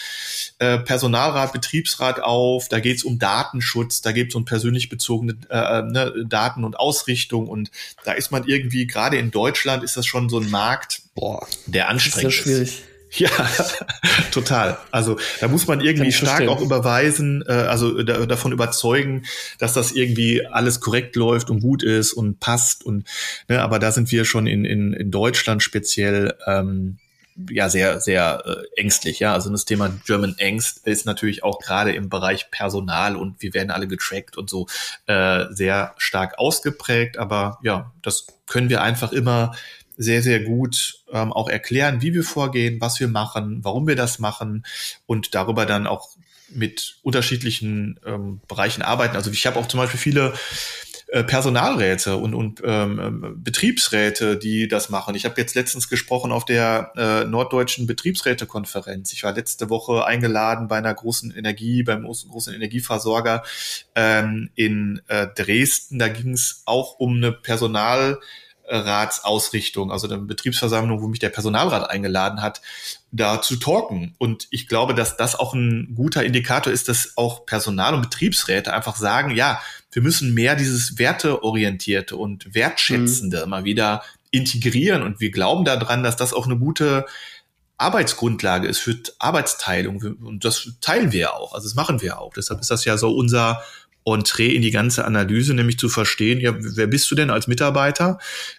[0.59, 5.37] äh, Personalrat, Betriebsrat auf, da geht es um Datenschutz, da geht es um persönlich bezogene
[5.51, 7.71] äh, ne, Daten und Ausrichtung und
[8.05, 11.89] da ist man irgendwie, gerade in Deutschland ist das schon so ein Markt, Boah, der
[11.89, 12.43] anstrengend ist.
[12.43, 12.69] schwierig.
[12.69, 12.96] Ist.
[13.19, 13.31] Ja,
[14.33, 14.79] total.
[14.91, 16.49] Also da muss man irgendwie stark verstehen.
[16.49, 19.25] auch überweisen, äh, also da, davon überzeugen,
[19.59, 22.85] dass das irgendwie alles korrekt läuft und gut ist und passt.
[22.85, 23.07] Und
[23.49, 26.99] ne, aber da sind wir schon in, in, in Deutschland speziell ähm,
[27.51, 29.21] ja sehr sehr äh, ängstlich.
[29.21, 33.55] Ja, also das Thema German Angst ist natürlich auch gerade im Bereich Personal und wir
[33.55, 34.67] werden alle getrackt und so
[35.07, 37.19] äh, sehr stark ausgeprägt.
[37.19, 39.55] Aber ja, das können wir einfach immer
[39.97, 44.19] sehr, sehr gut ähm, auch erklären, wie wir vorgehen, was wir machen, warum wir das
[44.19, 44.65] machen
[45.07, 46.11] und darüber dann auch
[46.49, 49.17] mit unterschiedlichen ähm, Bereichen arbeiten.
[49.17, 50.33] Also ich habe auch zum Beispiel viele
[51.09, 55.15] äh, Personalräte und, und ähm, Betriebsräte, die das machen.
[55.15, 59.13] Ich habe jetzt letztens gesprochen auf der äh, norddeutschen Betriebsrätekonferenz.
[59.13, 63.45] Ich war letzte Woche eingeladen bei einer großen Energie, beim großen Energieversorger
[63.95, 66.01] ähm, in äh, Dresden.
[66.01, 68.19] Da ging es auch um eine Personal
[68.69, 72.61] Ratsausrichtung, also eine Betriebsversammlung, wo mich der Personalrat eingeladen hat,
[73.13, 74.15] da zu talken.
[74.19, 78.73] Und ich glaube, dass das auch ein guter Indikator ist, dass auch Personal- und Betriebsräte
[78.73, 79.61] einfach sagen, ja,
[79.93, 83.51] wir müssen mehr dieses werteorientierte und wertschätzende mhm.
[83.51, 85.03] mal wieder integrieren.
[85.03, 87.07] Und wir glauben daran, dass das auch eine gute
[87.79, 90.03] Arbeitsgrundlage ist für Arbeitsteilung.
[90.23, 91.55] Und das teilen wir auch.
[91.55, 92.33] Also das machen wir auch.
[92.35, 93.63] Deshalb ist das ja so unser
[94.07, 98.19] Entree in die ganze Analyse, nämlich zu verstehen, ja, wer bist du denn als Mitarbeiter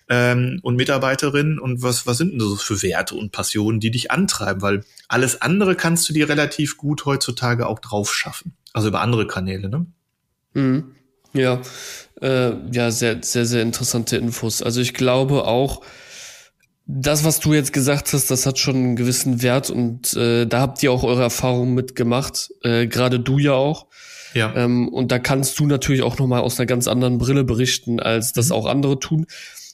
[0.10, 4.12] ähm, und Mitarbeiterin und was, was sind denn so für Werte und Passionen, die dich
[4.12, 4.62] antreiben?
[4.62, 8.54] Weil alles andere kannst du dir relativ gut heutzutage auch drauf schaffen.
[8.74, 9.86] Also über andere Kanäle, ne?
[10.54, 10.96] Mhm.
[11.34, 11.62] Ja,
[12.22, 14.62] äh, ja, sehr, sehr, sehr interessante Infos.
[14.62, 15.82] Also ich glaube auch,
[16.86, 20.62] das, was du jetzt gesagt hast, das hat schon einen gewissen Wert und äh, da
[20.62, 23.88] habt ihr auch eure Erfahrungen mitgemacht, äh, gerade du ja auch.
[24.38, 24.54] Ja.
[24.56, 28.34] Ähm, und da kannst du natürlich auch nochmal aus einer ganz anderen Brille berichten, als
[28.34, 28.54] das mhm.
[28.54, 29.26] auch andere tun.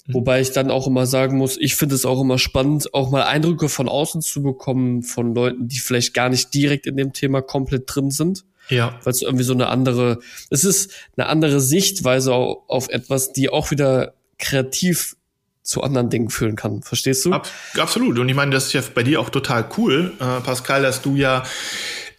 [0.07, 0.13] Mhm.
[0.13, 3.23] Wobei ich dann auch immer sagen muss, ich finde es auch immer spannend, auch mal
[3.23, 7.41] Eindrücke von außen zu bekommen von Leuten, die vielleicht gar nicht direkt in dem Thema
[7.41, 8.45] komplett drin sind.
[8.69, 8.97] Ja.
[9.03, 13.49] Weil es irgendwie so eine andere, es ist eine andere Sichtweise auf, auf etwas, die
[13.49, 15.17] auch wieder kreativ
[15.63, 16.83] zu anderen Dingen führen kann.
[16.83, 17.33] Verstehst du?
[17.33, 17.47] Ab,
[17.77, 18.19] absolut.
[18.19, 21.15] Und ich meine, das ist ja bei dir auch total cool, äh, Pascal, dass du
[21.15, 21.43] ja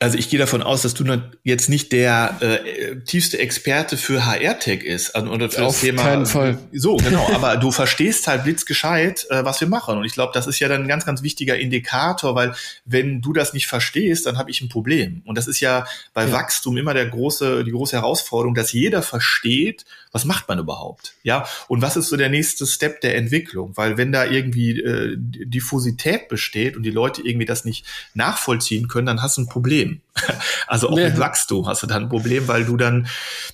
[0.01, 1.05] also ich gehe davon aus, dass du
[1.43, 6.03] jetzt nicht der äh, tiefste Experte für HR-Tech ist also, oder für Auf das Thema.
[6.03, 6.59] Keinen Fall.
[6.73, 7.29] So, genau.
[7.33, 9.99] aber du verstehst halt blitzgescheit, äh, was wir machen.
[9.99, 12.55] Und ich glaube, das ist ja dann ein ganz, ganz wichtiger Indikator, weil
[12.85, 15.23] wenn du das nicht verstehst, dann habe ich ein Problem.
[15.25, 16.33] Und das ist ja bei ja.
[16.33, 21.15] Wachstum immer der große, die große Herausforderung, dass jeder versteht, was macht man überhaupt?
[21.25, 23.77] Ja, und was ist so der nächste Step der Entwicklung?
[23.77, 29.07] Weil wenn da irgendwie äh, Diffusität besteht und die Leute irgendwie das nicht nachvollziehen können,
[29.07, 29.84] dann hast du ein Problem.
[30.67, 31.09] Also auch ja.
[31.09, 33.07] mit Wachstum hast du dann ein Problem, weil du dann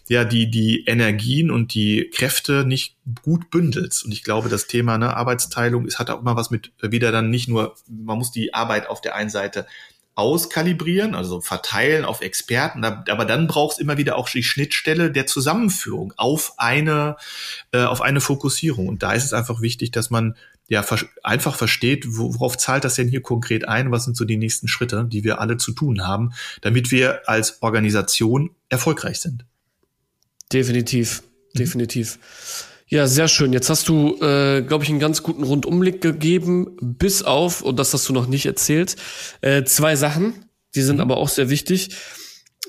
[0.09, 4.05] ja die, die Energien und die Kräfte nicht gut bündelst.
[4.05, 7.31] Und ich glaube, das Thema ne, Arbeitsteilung ist, hat auch immer was mit wieder dann
[7.31, 9.67] nicht nur, man muss die Arbeit auf der einen Seite
[10.15, 15.27] auskalibrieren, also verteilen auf Experten, aber dann braucht es immer wieder auch die Schnittstelle der
[15.27, 17.17] Zusammenführung auf eine,
[17.73, 18.89] äh, auf eine Fokussierung.
[18.89, 20.37] Und da ist es einfach wichtig, dass man
[20.71, 20.85] ja
[21.25, 25.05] einfach versteht, worauf zahlt das denn hier konkret ein, was sind so die nächsten Schritte,
[25.05, 29.45] die wir alle zu tun haben, damit wir als Organisation erfolgreich sind.
[30.53, 31.59] Definitiv, mhm.
[31.59, 32.19] definitiv.
[32.87, 33.53] Ja, sehr schön.
[33.53, 37.93] Jetzt hast du, äh, glaube ich, einen ganz guten Rundumblick gegeben, bis auf, und das
[37.93, 38.95] hast du noch nicht erzählt,
[39.41, 41.03] äh, zwei Sachen, die sind mhm.
[41.03, 41.91] aber auch sehr wichtig.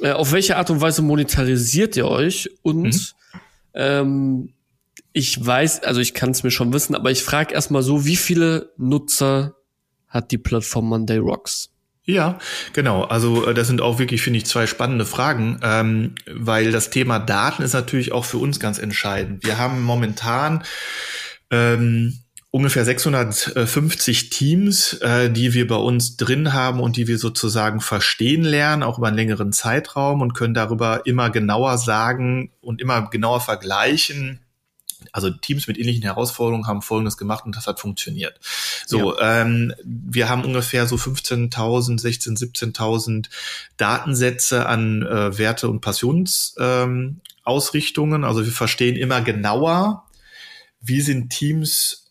[0.01, 2.49] Äh, auf welche Art und Weise monetarisiert ihr euch?
[2.63, 3.39] Und mhm.
[3.75, 4.53] ähm,
[5.13, 8.15] ich weiß, also ich kann es mir schon wissen, aber ich frage erstmal so, wie
[8.15, 9.55] viele Nutzer
[10.07, 11.69] hat die Plattform Monday Rocks?
[12.03, 12.39] Ja,
[12.73, 13.03] genau.
[13.03, 17.19] Also äh, das sind auch wirklich, finde ich, zwei spannende Fragen, ähm, weil das Thema
[17.19, 19.45] Daten ist natürlich auch für uns ganz entscheidend.
[19.45, 20.63] Wir haben momentan
[21.51, 22.19] ähm,
[22.49, 28.43] ungefähr 650 Teams, äh, die wir bei uns drin haben und die wir sozusagen verstehen
[28.43, 33.41] lernen, auch über einen längeren Zeitraum und können darüber immer genauer sagen und immer genauer
[33.41, 34.39] vergleichen,
[35.11, 38.39] also Teams mit ähnlichen Herausforderungen haben Folgendes gemacht und das hat funktioniert.
[38.85, 39.41] So, ja.
[39.41, 43.29] ähm, wir haben ungefähr so 15.000, 16, 17.000
[43.77, 48.21] Datensätze an äh, Werte und Passionsausrichtungen.
[48.21, 50.07] Ähm, also wir verstehen immer genauer,
[50.81, 52.10] wie sind Teams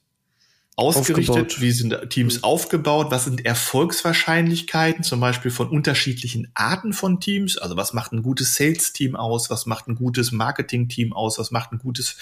[0.80, 1.30] ausgerichtet?
[1.30, 1.60] Aufgebaut.
[1.60, 2.44] Wie sind Teams mhm.
[2.44, 3.08] aufgebaut?
[3.10, 7.58] Was sind Erfolgswahrscheinlichkeiten zum Beispiel von unterschiedlichen Arten von Teams?
[7.58, 9.50] Also was macht ein gutes Sales-Team aus?
[9.50, 11.38] Was macht ein gutes Marketing-Team aus?
[11.38, 12.16] Was macht ein gutes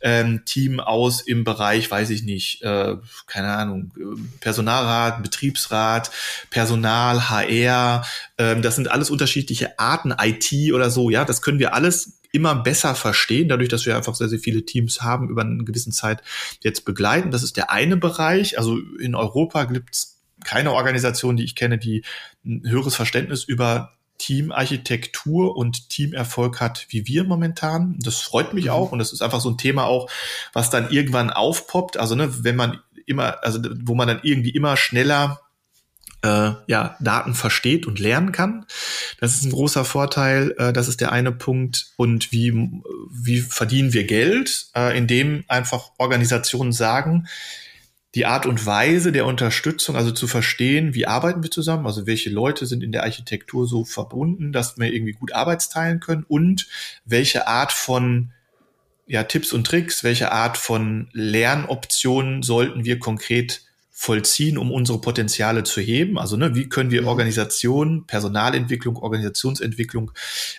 [0.00, 2.96] ähm, Team aus im Bereich, weiß ich nicht, äh,
[3.26, 3.92] keine Ahnung,
[4.40, 6.10] Personalrat, Betriebsrat,
[6.50, 8.06] Personal, HR?
[8.38, 11.10] Ähm, das sind alles unterschiedliche Arten, IT oder so.
[11.10, 14.64] Ja, das können wir alles immer besser verstehen, dadurch, dass wir einfach sehr, sehr viele
[14.64, 16.20] Teams haben, über eine gewisse Zeit
[16.62, 17.30] jetzt begleiten.
[17.30, 18.58] Das ist der eine Bereich.
[18.58, 22.02] Also in Europa gibt es keine Organisation, die ich kenne, die
[22.44, 27.98] ein höheres Verständnis über Teamarchitektur und Teamerfolg hat, wie wir momentan.
[28.00, 28.70] Das freut mich mhm.
[28.72, 30.10] auch und das ist einfach so ein Thema auch,
[30.52, 31.98] was dann irgendwann aufpoppt.
[31.98, 35.40] Also ne, wenn man immer, also wo man dann irgendwie immer schneller
[36.24, 38.64] äh, ja, Daten versteht und lernen kann.
[39.20, 40.54] Das ist ein großer Vorteil.
[40.58, 41.92] Äh, das ist der eine Punkt.
[41.96, 42.52] Und wie,
[43.10, 44.68] wie verdienen wir Geld?
[44.74, 47.28] Äh, indem einfach Organisationen sagen,
[48.14, 52.30] die Art und Weise der Unterstützung, also zu verstehen, wie arbeiten wir zusammen, also welche
[52.30, 56.68] Leute sind in der Architektur so verbunden, dass wir irgendwie gut arbeitsteilen können und
[57.04, 58.30] welche Art von
[59.06, 63.63] ja, Tipps und Tricks, welche Art von Lernoptionen sollten wir konkret
[63.96, 66.18] vollziehen, um unsere Potenziale zu heben.
[66.18, 67.08] Also ne, wie können wir mhm.
[67.08, 70.10] Organisation, Personalentwicklung, Organisationsentwicklung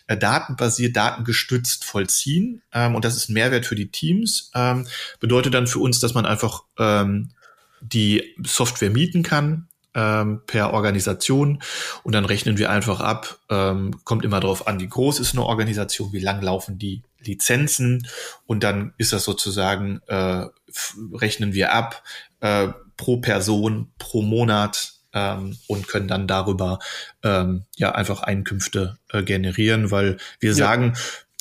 [0.07, 2.61] äh, datenbasiert, datengestützt vollziehen.
[2.73, 4.51] Ähm, und das ist ein Mehrwert für die Teams.
[4.55, 4.87] Ähm,
[5.19, 7.31] bedeutet dann für uns, dass man einfach ähm,
[7.81, 11.61] die Software mieten kann, ähm, per Organisation
[12.03, 13.39] und dann rechnen wir einfach ab.
[13.49, 18.07] Ähm, kommt immer darauf an, wie groß ist eine Organisation, wie lang laufen die Lizenzen
[18.45, 20.45] und dann ist das sozusagen, äh,
[21.13, 22.03] rechnen wir ab,
[22.45, 26.79] äh, pro Person, pro Monat ähm, und können dann darüber
[27.23, 30.55] ähm, ja einfach Einkünfte äh, generieren, weil wir ja.
[30.55, 30.93] sagen,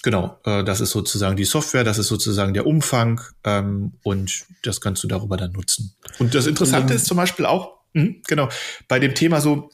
[0.02, 4.80] genau, äh, das ist sozusagen die Software, das ist sozusagen der Umfang ähm, und das
[4.80, 5.94] kannst du darüber dann nutzen.
[6.18, 8.48] Und das Interessante und ist zum Beispiel auch, mh, genau,
[8.88, 9.70] bei dem Thema so,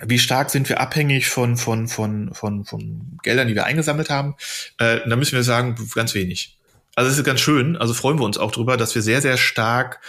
[0.00, 4.34] wie stark sind wir abhängig von, von, von, von, von Geldern, die wir eingesammelt haben,
[4.78, 6.58] äh, da müssen wir sagen, ganz wenig.
[6.96, 9.36] Also es ist ganz schön, also freuen wir uns auch drüber, dass wir sehr, sehr
[9.36, 10.00] stark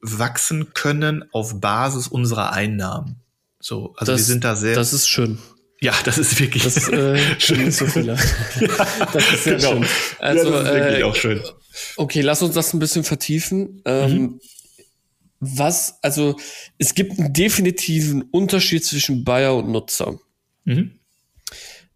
[0.00, 3.16] wachsen können auf Basis unserer Einnahmen.
[3.60, 4.74] So, also das, wir sind da sehr.
[4.74, 5.38] Das ist schön.
[5.82, 7.70] Ja, das ist wirklich das, äh, schön.
[7.70, 8.14] So viele.
[8.14, 8.16] ja,
[9.12, 9.72] das ist sehr genau.
[9.72, 9.86] schön.
[10.18, 11.40] Also, ja, das ist wirklich äh, auch schön.
[11.96, 13.82] Okay, lass uns das ein bisschen vertiefen.
[13.84, 14.40] Ähm, mhm.
[15.40, 16.36] Was, also
[16.76, 20.18] es gibt einen definitiven Unterschied zwischen Buyer und Nutzer.
[20.64, 20.92] Mhm.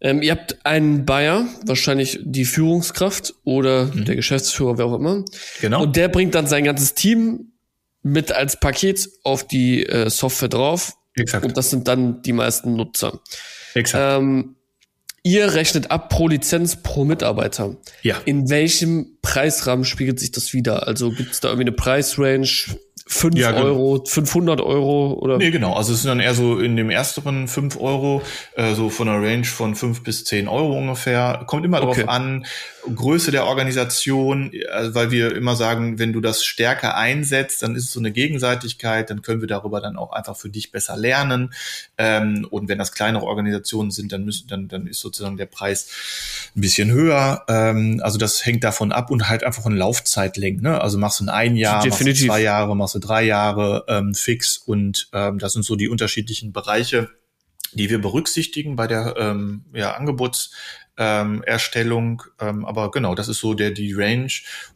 [0.01, 4.05] Ähm, ihr habt einen Buyer, wahrscheinlich die Führungskraft oder mhm.
[4.05, 5.23] der Geschäftsführer, wer auch immer.
[5.61, 5.83] Genau.
[5.83, 7.51] Und der bringt dann sein ganzes Team
[8.05, 10.93] mit als Paket auf die äh, Software drauf.
[11.15, 11.43] Exakt.
[11.43, 13.19] Und das sind dann die meisten Nutzer.
[13.73, 14.21] Exakt.
[14.21, 14.57] Ähm,
[15.23, 17.77] ihr rechnet ab pro Lizenz pro Mitarbeiter.
[18.03, 18.17] Ja.
[18.25, 20.87] In welchem Preisrahmen spiegelt sich das wieder?
[20.87, 22.77] Also gibt es da irgendwie eine Preisrange?
[23.07, 25.37] 5 ja, Euro, 500 Euro oder?
[25.37, 25.73] Nee, genau.
[25.73, 28.23] Also es sind dann eher so in dem ersteren 5 Euro,
[28.55, 31.43] äh, so von einer Range von 5 bis 10 Euro ungefähr.
[31.45, 32.01] Kommt immer okay.
[32.01, 32.47] drauf an,
[32.93, 37.85] Größe der Organisation, also weil wir immer sagen, wenn du das stärker einsetzt, dann ist
[37.85, 41.53] es so eine Gegenseitigkeit, dann können wir darüber dann auch einfach für dich besser lernen.
[41.97, 45.89] Ähm, und wenn das kleinere Organisationen sind, dann müssen, dann, dann ist sozusagen der Preis
[46.55, 47.43] ein bisschen höher.
[47.47, 50.61] Ähm, also das hängt davon ab und halt einfach von Laufzeitlänge.
[50.61, 50.81] Ne?
[50.81, 52.07] Also machst du in ein Jahr, Definitiv.
[52.07, 55.75] machst du zwei Jahre, machst du drei Jahre ähm, fix und ähm, das sind so
[55.75, 57.09] die unterschiedlichen Bereiche
[57.75, 60.51] die wir berücksichtigen bei der ähm, ja, Angebots,
[60.97, 62.23] ähm, Erstellung.
[62.39, 64.31] Ähm, aber genau, das ist so der die Range.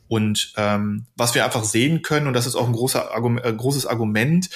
[0.07, 3.53] Und ähm, was wir einfach sehen können, und das ist auch ein großer Argument, äh,
[3.53, 4.49] großes Argument,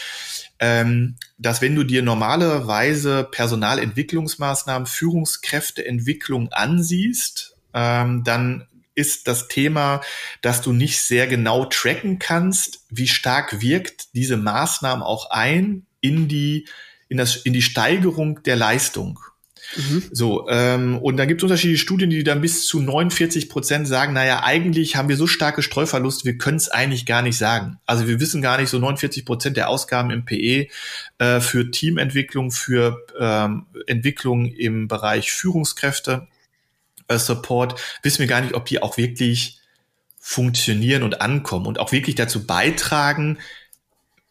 [0.60, 10.02] ähm, dass wenn du dir normalerweise Personalentwicklungsmaßnahmen, Führungskräfteentwicklung ansiehst, ähm, dann ist das Thema,
[10.42, 16.28] dass du nicht sehr genau tracken kannst, wie stark wirkt diese Maßnahme auch ein in
[16.28, 16.68] die,
[17.10, 19.20] in das, in die Steigerung der Leistung.
[19.76, 20.04] Mhm.
[20.12, 24.14] So, ähm, und dann gibt es unterschiedliche Studien, die dann bis zu 49 Prozent sagen,
[24.14, 27.80] naja, eigentlich haben wir so starke Streuverluste, wir können es eigentlich gar nicht sagen.
[27.86, 30.68] Also wir wissen gar nicht, so 49 Prozent der Ausgaben im PE
[31.18, 36.28] äh, für Teamentwicklung, für ähm, Entwicklung im Bereich Führungskräfte,
[37.08, 39.60] äh, Support, wissen wir gar nicht, ob die auch wirklich
[40.20, 43.40] funktionieren und ankommen und auch wirklich dazu beitragen,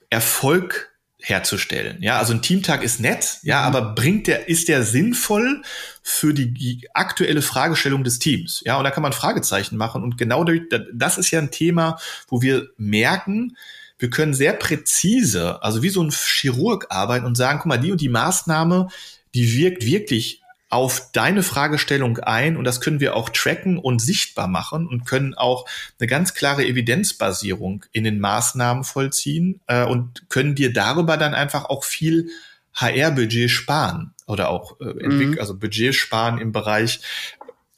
[0.09, 0.92] Erfolg
[1.23, 2.03] herzustellen.
[2.03, 3.67] Ja, also ein Teamtag ist nett, ja, mhm.
[3.67, 5.63] aber bringt der, ist der sinnvoll
[6.03, 8.63] für die aktuelle Fragestellung des Teams?
[8.65, 11.99] Ja, und da kann man Fragezeichen machen und genau durch, das ist ja ein Thema,
[12.29, 13.57] wo wir merken,
[13.99, 17.93] wir können sehr präzise, also wie so ein Chirurg arbeiten und sagen, guck mal, die
[17.93, 18.89] und die Maßnahme,
[19.33, 20.42] die wirkt wirklich
[20.73, 25.35] auf deine Fragestellung ein und das können wir auch tracken und sichtbar machen und können
[25.35, 25.67] auch
[26.01, 31.67] eine ganz klare Evidenzbasierung in den Maßnahmen vollziehen äh, und können dir darüber dann einfach
[31.67, 32.31] auch viel
[32.73, 35.37] HR-Budget sparen oder auch äh, mhm.
[35.39, 37.01] also Budget sparen im Bereich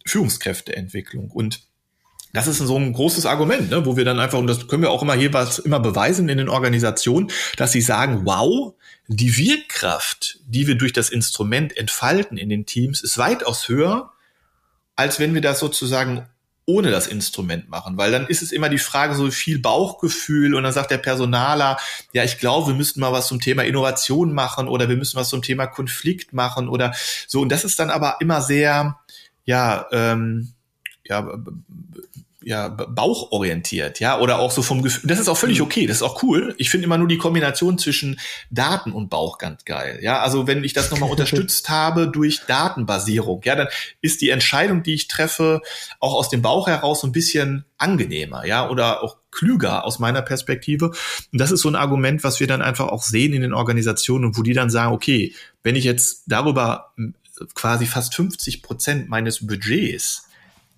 [0.06, 1.62] Führungskräfteentwicklung und
[2.32, 4.90] das ist so ein großes Argument, ne, wo wir dann einfach, und das können wir
[4.90, 8.74] auch immer jeweils immer beweisen in den Organisationen, dass sie sagen, wow,
[9.06, 14.12] die Wirkkraft, die wir durch das Instrument entfalten in den Teams, ist weitaus höher,
[14.96, 16.28] als wenn wir das sozusagen
[16.66, 20.62] ohne das Instrument machen, weil dann ist es immer die Frage so viel Bauchgefühl und
[20.62, 21.78] dann sagt der Personaler,
[22.12, 25.28] ja, ich glaube, wir müssten mal was zum Thema Innovation machen oder wir müssen was
[25.28, 26.94] zum Thema Konflikt machen oder
[27.26, 27.42] so.
[27.42, 28.98] Und das ist dann aber immer sehr,
[29.44, 30.52] ja, ähm,
[31.04, 31.38] ja,
[32.44, 35.08] ja, bauchorientiert, ja, oder auch so vom Gefühl.
[35.08, 35.64] Das ist auch völlig mhm.
[35.64, 36.54] okay, das ist auch cool.
[36.58, 39.98] Ich finde immer nur die Kombination zwischen Daten und Bauch ganz geil.
[40.02, 43.68] Ja, also wenn ich das nochmal unterstützt habe durch Datenbasierung, ja, dann
[44.00, 45.62] ist die Entscheidung, die ich treffe,
[46.00, 50.22] auch aus dem Bauch heraus so ein bisschen angenehmer, ja, oder auch klüger aus meiner
[50.22, 50.90] Perspektive.
[51.32, 54.26] Und das ist so ein Argument, was wir dann einfach auch sehen in den Organisationen
[54.26, 56.92] und wo die dann sagen, okay, wenn ich jetzt darüber
[57.54, 60.28] quasi fast 50 Prozent meines Budgets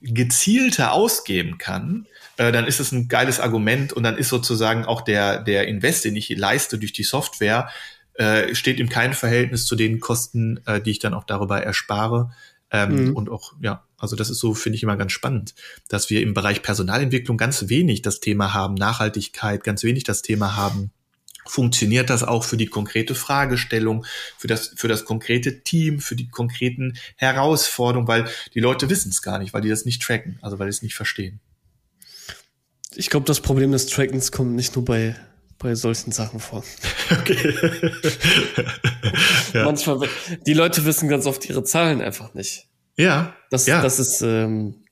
[0.01, 5.01] gezielter ausgeben kann, äh, dann ist es ein geiles Argument und dann ist sozusagen auch
[5.01, 7.71] der, der Invest, den ich leiste durch die Software,
[8.15, 12.31] äh, steht im kein Verhältnis zu den Kosten, äh, die ich dann auch darüber erspare.
[12.71, 13.17] Ähm, mhm.
[13.17, 15.55] Und auch, ja, also das ist so, finde ich immer ganz spannend,
[15.89, 20.57] dass wir im Bereich Personalentwicklung ganz wenig das Thema haben, Nachhaltigkeit, ganz wenig das Thema
[20.57, 20.91] haben,
[21.47, 24.05] funktioniert das auch für die konkrete Fragestellung,
[24.37, 29.23] für das, für das konkrete Team, für die konkreten Herausforderungen, weil die Leute wissen es
[29.23, 31.41] gar nicht, weil die das nicht tracken, also weil die es nicht verstehen.
[32.95, 35.17] Ich glaube, das Problem des Trackens kommt nicht nur bei,
[35.59, 36.65] bei solchen Sachen vor.
[37.09, 37.55] Okay.
[39.55, 39.65] ja.
[39.65, 40.09] Manchmal,
[40.45, 42.67] die Leute wissen ganz oft ihre Zahlen einfach nicht.
[42.97, 43.37] Ja.
[43.49, 43.81] Das, ja.
[43.81, 44.83] das ist, ähm,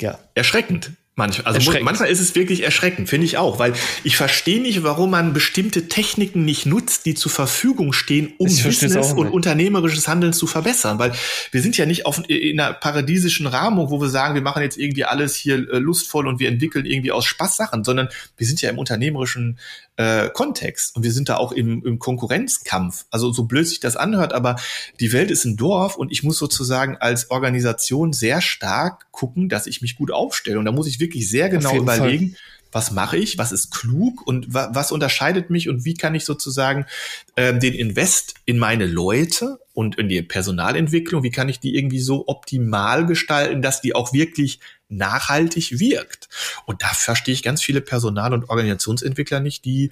[0.00, 0.18] ja.
[0.34, 0.90] Erschreckend.
[1.20, 5.10] Manchmal, also manchmal ist es wirklich erschreckend, finde ich auch, weil ich verstehe nicht, warum
[5.10, 10.46] man bestimmte Techniken nicht nutzt, die zur Verfügung stehen, um Business und unternehmerisches Handeln zu
[10.46, 10.98] verbessern.
[10.98, 11.12] Weil
[11.50, 14.78] wir sind ja nicht auf, in einer paradiesischen Rahmung, wo wir sagen, wir machen jetzt
[14.78, 18.08] irgendwie alles hier äh, lustvoll und wir entwickeln irgendwie aus Spaß Sachen, sondern
[18.38, 19.58] wir sind ja im unternehmerischen
[20.00, 23.04] äh, Kontext und wir sind da auch im, im Konkurrenzkampf.
[23.10, 24.56] Also so blöd sich das anhört, aber
[24.98, 29.66] die Welt ist ein Dorf und ich muss sozusagen als Organisation sehr stark gucken, dass
[29.66, 30.58] ich mich gut aufstelle.
[30.58, 32.36] Und da muss ich wirklich sehr genau überlegen,
[32.72, 36.24] was mache ich, was ist klug und wa was unterscheidet mich und wie kann ich
[36.24, 36.86] sozusagen
[37.34, 42.00] äh, den Invest in meine Leute und in die Personalentwicklung, wie kann ich die irgendwie
[42.00, 46.28] so optimal gestalten, dass die auch wirklich nachhaltig wirkt.
[46.66, 49.90] Und da verstehe ich ganz viele Personal- und Organisationsentwickler nicht, die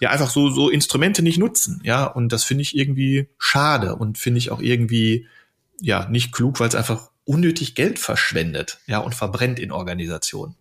[0.00, 1.80] ja einfach so, so Instrumente nicht nutzen.
[1.84, 5.26] Ja, und das finde ich irgendwie schade und finde ich auch irgendwie,
[5.80, 10.54] ja, nicht klug, weil es einfach unnötig Geld verschwendet, ja, und verbrennt in Organisationen.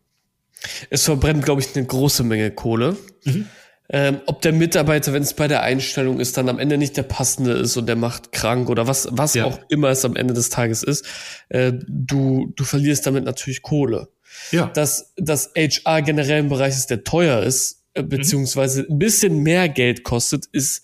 [0.89, 2.97] Es verbrennt, glaube ich, eine große Menge Kohle.
[3.23, 3.47] Mhm
[3.89, 7.03] ähm, ob der Mitarbeiter, wenn es bei der Einstellung ist, dann am Ende nicht der
[7.03, 9.45] passende ist und der macht krank oder was, was ja.
[9.45, 11.05] auch immer es am Ende des Tages ist,
[11.49, 14.09] äh, du, du verlierst damit natürlich Kohle.
[14.51, 14.67] Ja.
[14.67, 18.09] Dass das HR generell ein Bereich ist, der teuer ist, äh, mhm.
[18.09, 20.83] beziehungsweise ein bisschen mehr Geld kostet, ist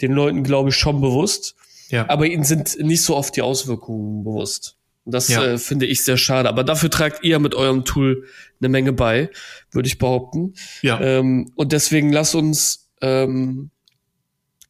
[0.00, 1.54] den Leuten, glaube ich, schon bewusst.
[1.88, 2.08] Ja.
[2.08, 4.76] Aber ihnen sind nicht so oft die Auswirkungen bewusst.
[5.04, 5.44] Das ja.
[5.44, 6.48] äh, finde ich sehr schade.
[6.48, 8.26] Aber dafür tragt ihr mit eurem Tool
[8.60, 9.30] eine Menge bei,
[9.70, 10.54] würde ich behaupten.
[10.82, 11.00] Ja.
[11.00, 13.70] Ähm, und deswegen lass uns ähm,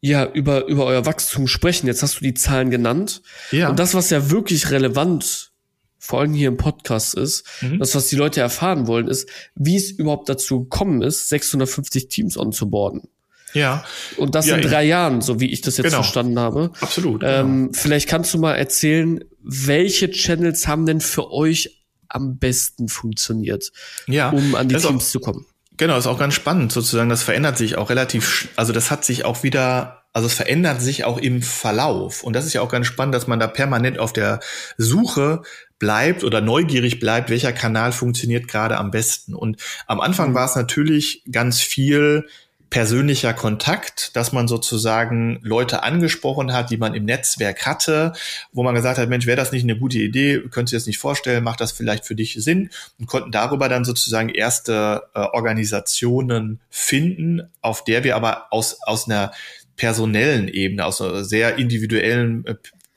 [0.01, 1.87] ja über, über euer Wachstum sprechen.
[1.87, 3.23] Jetzt hast du die Zahlen genannt.
[3.53, 3.71] Ja.
[3.71, 5.53] Und das, was ja wirklich relevant
[5.99, 7.79] vor allem hier im Podcast ist, mhm.
[7.79, 12.37] das, was die Leute erfahren wollen, ist, wie es überhaupt dazu gekommen ist, 650 Teams
[12.37, 13.09] onzuboarden.
[13.55, 13.85] Ja.
[14.17, 16.03] Und das ja, in drei Jahren, so wie ich das jetzt genau.
[16.03, 16.71] verstanden habe.
[16.81, 17.23] Absolut.
[17.25, 17.73] Ähm, genau.
[17.73, 23.73] Vielleicht kannst du mal erzählen, welche Channels haben denn für euch am besten funktioniert,
[24.07, 25.47] ja, um an die Teams auch, zu kommen?
[25.77, 27.09] Genau, ist auch ganz spannend sozusagen.
[27.09, 31.05] Das verändert sich auch relativ, also das hat sich auch wieder also es verändert sich
[31.05, 32.23] auch im Verlauf.
[32.23, 34.39] Und das ist ja auch ganz spannend, dass man da permanent auf der
[34.79, 35.43] Suche
[35.81, 39.35] bleibt oder neugierig bleibt, welcher Kanal funktioniert gerade am besten.
[39.35, 40.35] Und am Anfang mhm.
[40.35, 42.29] war es natürlich ganz viel
[42.71, 48.13] persönlicher Kontakt, dass man sozusagen Leute angesprochen hat, die man im Netzwerk hatte,
[48.53, 50.87] wo man gesagt hat, Mensch, wäre das nicht eine gute Idee, könntest du dir das
[50.87, 52.71] nicht vorstellen, macht das vielleicht für dich Sinn?
[52.99, 59.09] Und konnten darüber dann sozusagen erste äh, Organisationen finden, auf der wir aber aus, aus
[59.09, 59.33] einer
[59.77, 62.55] personellen Ebene, aus einer sehr individuellen äh,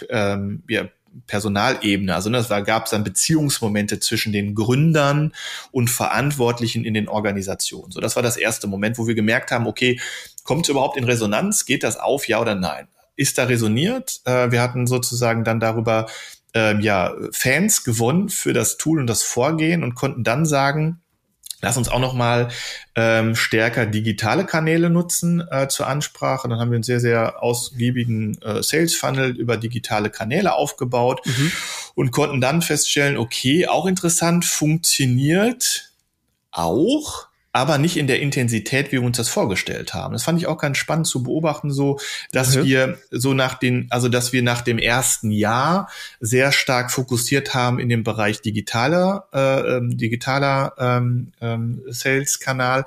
[0.09, 0.87] ähm, ja,
[1.25, 2.13] Personalebene.
[2.13, 5.33] Also ne, da gab es dann Beziehungsmomente zwischen den Gründern
[5.71, 7.91] und Verantwortlichen in den Organisationen.
[7.91, 9.99] So, das war das erste Moment, wo wir gemerkt haben, okay,
[10.43, 11.65] kommt es überhaupt in Resonanz?
[11.65, 12.87] Geht das auf, ja oder nein?
[13.15, 14.21] Ist da resoniert?
[14.25, 16.07] Äh, wir hatten sozusagen dann darüber
[16.53, 21.01] ähm, ja Fans gewonnen für das Tool und das Vorgehen und konnten dann sagen,
[21.61, 22.49] Lass uns auch noch mal
[22.95, 26.47] ähm, stärker digitale Kanäle nutzen äh, zur Ansprache.
[26.47, 31.51] Dann haben wir einen sehr, sehr ausgiebigen äh, Sales Funnel über digitale Kanäle aufgebaut mhm.
[31.95, 35.91] und konnten dann feststellen, okay, auch interessant, funktioniert
[36.51, 37.26] auch
[37.57, 40.13] aber nicht in der Intensität, wie wir uns das vorgestellt haben.
[40.13, 41.99] Das fand ich auch ganz spannend zu beobachten, so,
[42.31, 42.65] dass mhm.
[42.65, 45.89] wir so nach den, also dass wir nach dem ersten Jahr
[46.19, 52.85] sehr stark fokussiert haben in dem Bereich digitaler, äh, ähm, digitaler ähm, ähm, Sales-Kanal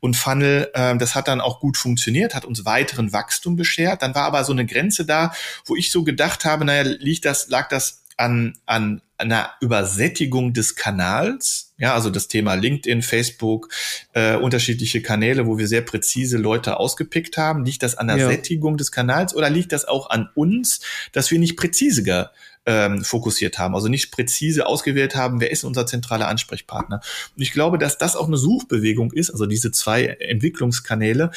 [0.00, 0.70] und Funnel.
[0.74, 4.02] Ähm, das hat dann auch gut funktioniert, hat uns weiteren Wachstum beschert.
[4.02, 5.32] Dann war aber so eine Grenze da,
[5.64, 10.74] wo ich so gedacht habe, naja, liegt das, lag das an, an einer Übersättigung des
[10.74, 13.68] Kanals, ja, also das Thema LinkedIn, Facebook,
[14.12, 17.64] äh, unterschiedliche Kanäle, wo wir sehr präzise Leute ausgepickt haben.
[17.64, 18.28] Liegt das an der ja.
[18.28, 20.80] Sättigung des Kanals oder liegt das auch an uns,
[21.12, 22.30] dass wir nicht präzise
[22.66, 27.00] ähm, fokussiert haben, also nicht präzise ausgewählt haben, wer ist unser zentraler Ansprechpartner.
[27.36, 31.30] Und ich glaube, dass das auch eine Suchbewegung ist, also diese zwei Entwicklungskanäle,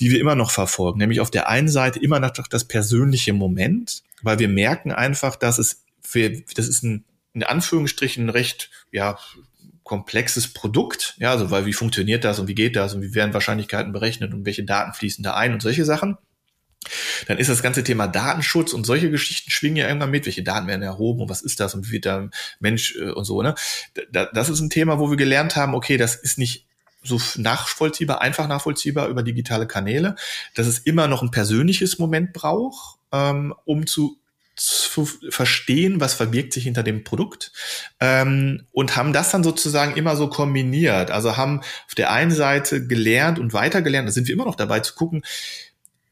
[0.00, 4.02] die wir immer noch verfolgen, nämlich auf der einen Seite immer noch das persönliche Moment,
[4.22, 7.04] weil wir merken einfach, dass es für, das ist ein
[7.38, 9.18] in Anführungsstrichen recht, ja,
[9.84, 13.32] komplexes Produkt, ja, also weil wie funktioniert das und wie geht das und wie werden
[13.32, 16.18] Wahrscheinlichkeiten berechnet und welche Daten fließen da ein und solche Sachen.
[17.26, 20.26] Dann ist das ganze Thema Datenschutz und solche Geschichten schwingen ja irgendwann mit.
[20.26, 22.30] Welche Daten werden erhoben und was ist das und wie wird der
[22.60, 23.54] Mensch äh, und so, ne?
[24.12, 26.66] Das ist ein Thema, wo wir gelernt haben, okay, das ist nicht
[27.02, 30.16] so nachvollziehbar, einfach nachvollziehbar über digitale Kanäle,
[30.54, 34.17] dass es immer noch ein persönliches Moment braucht, ähm, um zu
[34.58, 37.52] zu verstehen, was verbirgt sich hinter dem Produkt
[38.00, 41.10] ähm, und haben das dann sozusagen immer so kombiniert.
[41.10, 44.80] Also haben auf der einen Seite gelernt und weitergelernt, da sind wir immer noch dabei
[44.80, 45.22] zu gucken,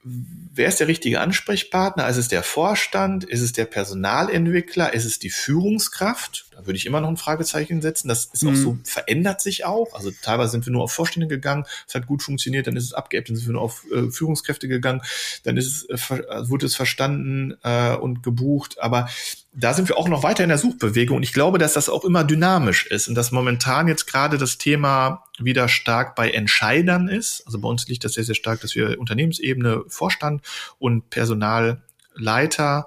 [0.07, 2.09] wer ist der richtige Ansprechpartner?
[2.09, 3.25] Ist es der Vorstand?
[3.25, 4.95] Ist es der Personalentwickler?
[4.95, 6.46] Ist es die Führungskraft?
[6.57, 8.09] Da würde ich immer noch ein Fragezeichen setzen.
[8.09, 8.51] Das ist mhm.
[8.51, 9.93] auch so, verändert sich auch.
[9.93, 12.95] Also teilweise sind wir nur auf Vorstände gegangen, es hat gut funktioniert, dann ist es
[12.95, 15.03] abgeebbt, dann sind wir nur auf äh, Führungskräfte gegangen,
[15.45, 18.79] dann ist es, äh, wurde es verstanden äh, und gebucht.
[18.81, 19.09] Aber
[19.53, 22.05] da sind wir auch noch weiter in der Suchbewegung und ich glaube, dass das auch
[22.05, 27.43] immer dynamisch ist und dass momentan jetzt gerade das Thema wieder stark bei Entscheidern ist.
[27.47, 30.43] Also bei uns liegt das sehr, sehr stark, dass wir Unternehmensebene, Vorstand
[30.79, 32.87] und Personalleiter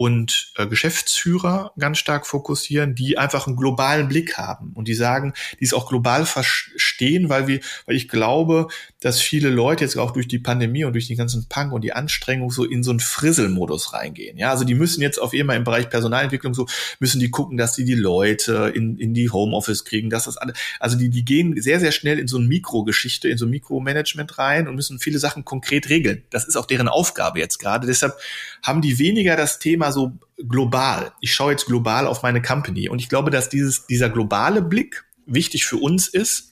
[0.00, 5.34] und äh, Geschäftsführer ganz stark fokussieren, die einfach einen globalen Blick haben und die sagen,
[5.60, 8.68] die es auch global verstehen, weil wir, weil ich glaube,
[9.00, 11.94] dass viele Leute jetzt auch durch die Pandemie und durch den ganzen Punk und die
[11.94, 14.36] Anstrengung so in so einen Frisselmodus reingehen.
[14.36, 16.66] Ja, also die müssen jetzt auf jeden im Bereich Personalentwicklung so
[17.00, 20.52] müssen die gucken, dass sie die Leute in, in die Homeoffice kriegen, dass das alle,
[20.78, 24.38] also die, die gehen sehr, sehr schnell in so eine Mikrogeschichte, in so ein Mikromanagement
[24.38, 26.22] rein und müssen viele Sachen konkret regeln.
[26.30, 27.86] Das ist auch deren Aufgabe jetzt gerade.
[27.86, 28.14] Deshalb
[28.62, 30.12] haben die weniger das Thema so
[30.48, 31.12] global.
[31.20, 32.88] Ich schaue jetzt global auf meine Company.
[32.88, 36.49] Und ich glaube, dass dieses, dieser globale Blick wichtig für uns ist,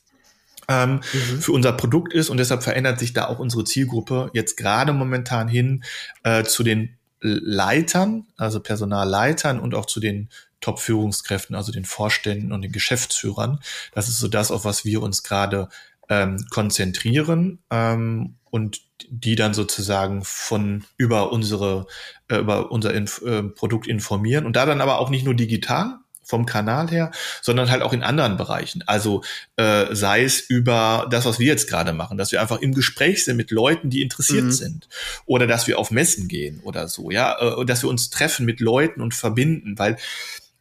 [0.69, 1.41] ähm, mhm.
[1.41, 2.31] für unser Produkt ist.
[2.31, 5.85] Und deshalb verändert sich da auch unsere Zielgruppe jetzt gerade momentan hin
[6.23, 10.29] äh, zu den Leitern, also Personalleitern und auch zu den
[10.61, 13.61] Top-Führungskräften, also den Vorständen und den Geschäftsführern.
[13.93, 15.69] Das ist so das, auf was wir uns gerade
[16.09, 21.87] ähm, konzentrieren ähm, und die dann sozusagen von über unsere
[22.29, 25.99] äh, über unser Inf äh, Produkt informieren und da dann aber auch nicht nur digital
[26.29, 27.11] vom Kanal her,
[27.41, 28.85] sondern halt auch in anderen Bereichen.
[28.87, 29.23] Also
[29.57, 33.25] äh, sei es über das, was wir jetzt gerade machen, dass wir einfach im Gespräch
[33.25, 34.53] sind mit Leuten, die interessiert mhm.
[34.53, 34.89] sind,
[35.25, 38.61] oder dass wir auf Messen gehen oder so, ja, äh, dass wir uns treffen mit
[38.61, 39.97] Leuten und verbinden, weil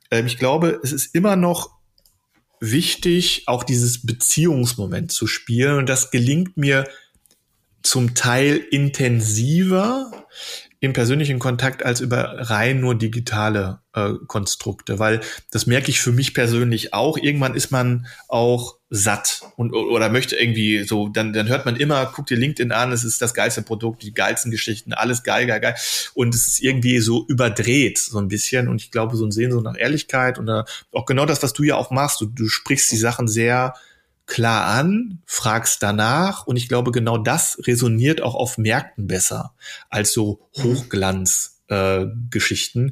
[0.09, 1.71] äh, ich glaube, es ist immer noch
[2.61, 6.87] wichtig, auch dieses Beziehungsmoment zu spielen und das gelingt mir
[7.83, 10.11] zum Teil intensiver
[10.79, 16.11] im persönlichen Kontakt als über rein nur digitale äh, Konstrukte, weil das merke ich für
[16.11, 17.17] mich persönlich auch.
[17.17, 22.05] Irgendwann ist man auch satt und oder möchte irgendwie so, dann, dann hört man immer,
[22.05, 25.59] guck dir LinkedIn an, es ist das geilste Produkt, die geilsten Geschichten, alles geil, geil,
[25.59, 25.75] geil.
[26.13, 28.67] Und es ist irgendwie so überdreht, so ein bisschen.
[28.67, 31.75] Und ich glaube, so ein so nach Ehrlichkeit und auch genau das, was du ja
[31.75, 33.73] auch machst, du, du sprichst die Sachen sehr
[34.27, 39.55] klar an, fragst danach und ich glaube, genau das resoniert auch auf Märkten besser
[39.89, 42.89] als so Hochglanz-Geschichten.
[42.89, 42.91] Äh,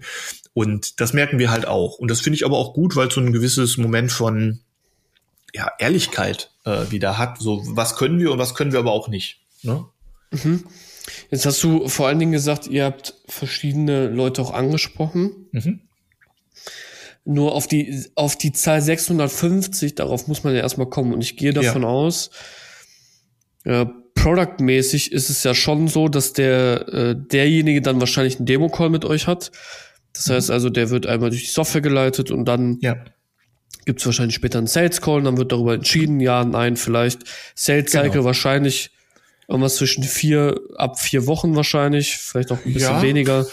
[0.53, 1.99] und das merken wir halt auch.
[1.99, 4.61] Und das finde ich aber auch gut, weil es so ein gewisses Moment von
[5.53, 7.37] ja, Ehrlichkeit äh, wieder hat.
[7.39, 9.41] So, was können wir und was können wir aber auch nicht.
[9.63, 9.85] Ne?
[10.31, 10.63] Mhm.
[11.29, 15.47] Jetzt hast du vor allen Dingen gesagt, ihr habt verschiedene Leute auch angesprochen.
[15.51, 15.81] Mhm.
[17.27, 21.11] Nur auf die, auf die Zahl 650, darauf muss man ja erstmal kommen.
[21.13, 21.87] Und ich gehe davon ja.
[21.87, 22.29] aus,
[23.63, 28.89] äh, Product-mäßig ist es ja schon so, dass der, äh, derjenige dann wahrscheinlich einen Demo-Call
[28.89, 29.51] mit euch hat.
[30.13, 32.95] Das heißt also, der wird einmal durch die Software geleitet und dann ja.
[33.85, 37.23] gibt es wahrscheinlich später einen Sales-Call, dann wird darüber entschieden, ja, nein, vielleicht.
[37.53, 38.23] Sales-Cycle genau.
[38.23, 38.91] wahrscheinlich
[39.47, 43.01] Irgendwas zwischen vier, ab vier Wochen wahrscheinlich, vielleicht auch ein bisschen ja.
[43.01, 43.45] weniger.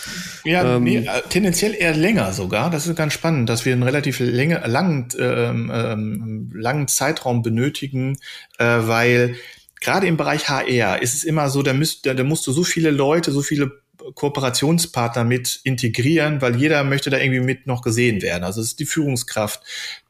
[0.44, 2.70] Ja, ähm, nee, äh, tendenziell eher länger sogar.
[2.70, 8.18] Das ist ganz spannend, dass wir einen relativ länger, langen, ähm, ähm, langen Zeitraum benötigen,
[8.58, 9.36] äh, weil
[9.80, 12.62] gerade im Bereich HR ist es immer so, da, müsst, da, da musst du so
[12.64, 13.81] viele Leute, so viele
[14.14, 18.44] Kooperationspartner mit integrieren, weil jeder möchte da irgendwie mit noch gesehen werden.
[18.44, 19.62] Also es ist die Führungskraft,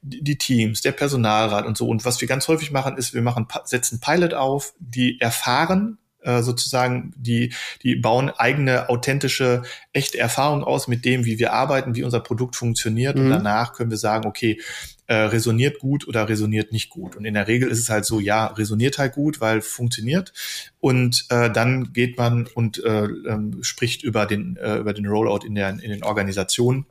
[0.03, 1.89] die Teams, der Personalrat und so.
[1.89, 6.43] Und was wir ganz häufig machen, ist, wir machen, setzen Pilot auf, die erfahren, äh,
[6.43, 9.63] sozusagen, die, die bauen eigene, authentische,
[9.93, 13.17] echte Erfahrung aus mit dem, wie wir arbeiten, wie unser Produkt funktioniert.
[13.17, 13.25] Mhm.
[13.25, 14.61] Und danach können wir sagen, okay,
[15.07, 17.17] äh, resoniert gut oder resoniert nicht gut.
[17.17, 20.33] Und in der Regel ist es halt so, ja, resoniert halt gut, weil funktioniert.
[20.81, 25.45] Und äh, dann geht man und äh, ähm, spricht über den, äh, über den Rollout
[25.47, 26.87] in, der, in den Organisationen.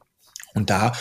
[0.53, 0.93] Und da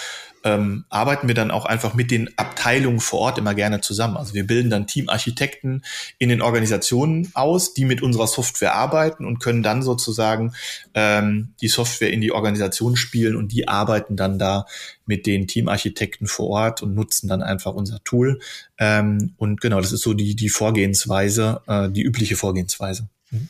[0.42, 4.16] ähm, arbeiten wir dann auch einfach mit den Abteilungen vor Ort immer gerne zusammen.
[4.16, 5.84] Also wir bilden dann Teamarchitekten
[6.18, 10.54] in den Organisationen aus, die mit unserer Software arbeiten und können dann sozusagen
[10.94, 14.66] ähm, die Software in die Organisation spielen und die arbeiten dann da
[15.06, 18.40] mit den Teamarchitekten vor Ort und nutzen dann einfach unser Tool.
[18.78, 23.08] Ähm, und genau, das ist so die, die Vorgehensweise, äh, die übliche Vorgehensweise.
[23.30, 23.48] Mhm.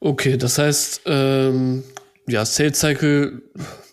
[0.00, 1.84] Okay, das heißt, ähm,
[2.26, 3.42] ja, Sales Cycle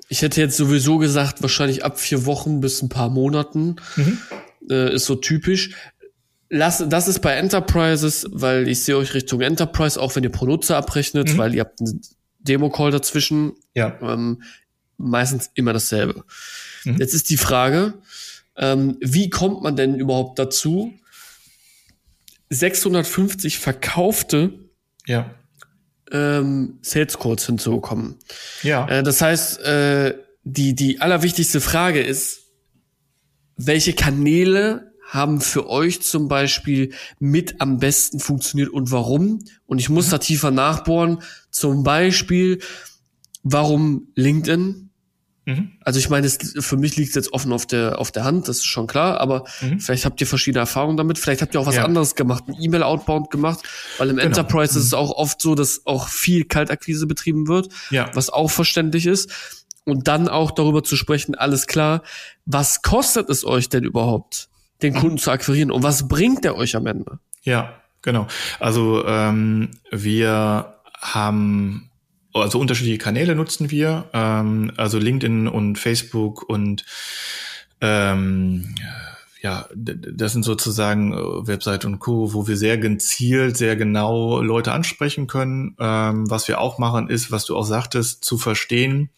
[0.10, 4.18] ich hätte jetzt sowieso gesagt, wahrscheinlich ab vier Wochen bis ein paar Monaten mhm.
[4.70, 5.72] äh, ist so typisch.
[6.49, 10.45] Lass, das ist bei Enterprises, weil ich sehe euch Richtung Enterprise, auch wenn ihr pro
[10.45, 11.38] Nutzer abrechnet, mhm.
[11.38, 12.01] weil ihr habt einen
[12.39, 13.53] Demo-Call dazwischen.
[13.76, 13.97] Ja.
[14.01, 14.43] Ähm,
[14.97, 16.24] meistens immer dasselbe.
[16.86, 16.97] Mhm.
[16.99, 17.95] Jetzt ist die Frage,
[18.55, 20.93] ähm, wie kommt man denn überhaupt dazu,
[22.49, 24.53] 650 verkaufte
[25.05, 25.37] ja
[26.12, 28.16] ähm, Sales Calls hinzubekommen.
[28.64, 28.88] Ja.
[28.88, 32.41] Äh, das heißt, äh, die, die allerwichtigste Frage ist,
[33.58, 39.39] welche Kanäle haben für euch zum Beispiel mit am besten funktioniert und warum?
[39.66, 40.12] Und ich muss mhm.
[40.12, 41.20] da tiefer nachbohren.
[41.49, 42.60] Zum Beispiel,
[43.43, 44.89] warum LinkedIn?
[45.48, 45.72] Mhm.
[45.82, 48.50] Also ich meine, es, für mich liegt es jetzt offen auf der, auf der Hand,
[48.50, 49.80] das ist schon klar, aber mhm.
[49.80, 51.86] vielleicht habt ihr verschiedene Erfahrungen damit, vielleicht habt ihr auch was ja.
[51.86, 53.60] anderes gemacht, ein E-Mail-Outbound gemacht,
[53.98, 54.28] weil im genau.
[54.28, 54.80] Enterprise mhm.
[54.80, 58.12] ist es auch oft so, dass auch viel Kaltakquise betrieben wird, ja.
[58.14, 59.32] was auch verständlich ist.
[59.86, 62.04] Und dann auch darüber zu sprechen, alles klar,
[62.45, 64.50] was kostet es euch denn überhaupt,
[64.82, 64.98] den mhm.
[64.98, 67.20] Kunden zu akquirieren und was bringt der euch am Ende?
[67.43, 68.28] Ja, genau.
[68.60, 71.87] Also ähm, wir haben
[72.42, 76.86] also unterschiedliche Kanäle nutzen wir, ähm, also LinkedIn und Facebook und
[77.82, 78.76] ähm,
[79.42, 84.72] ja, das sind sozusagen äh, Website und Co., wo wir sehr gezielt, sehr genau Leute
[84.72, 85.76] ansprechen können.
[85.80, 89.10] Ähm, was wir auch machen, ist, was du auch sagtest, zu verstehen,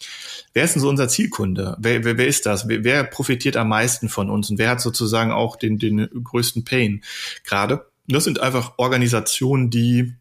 [0.54, 1.78] wer ist denn so unser Zielkunde?
[1.80, 2.68] Wer, wer, wer ist das?
[2.68, 4.50] Wer, wer profitiert am meisten von uns?
[4.50, 7.02] Und wer hat sozusagen auch den, den größten Pain
[7.44, 7.86] gerade?
[8.08, 10.16] Das sind einfach Organisationen, die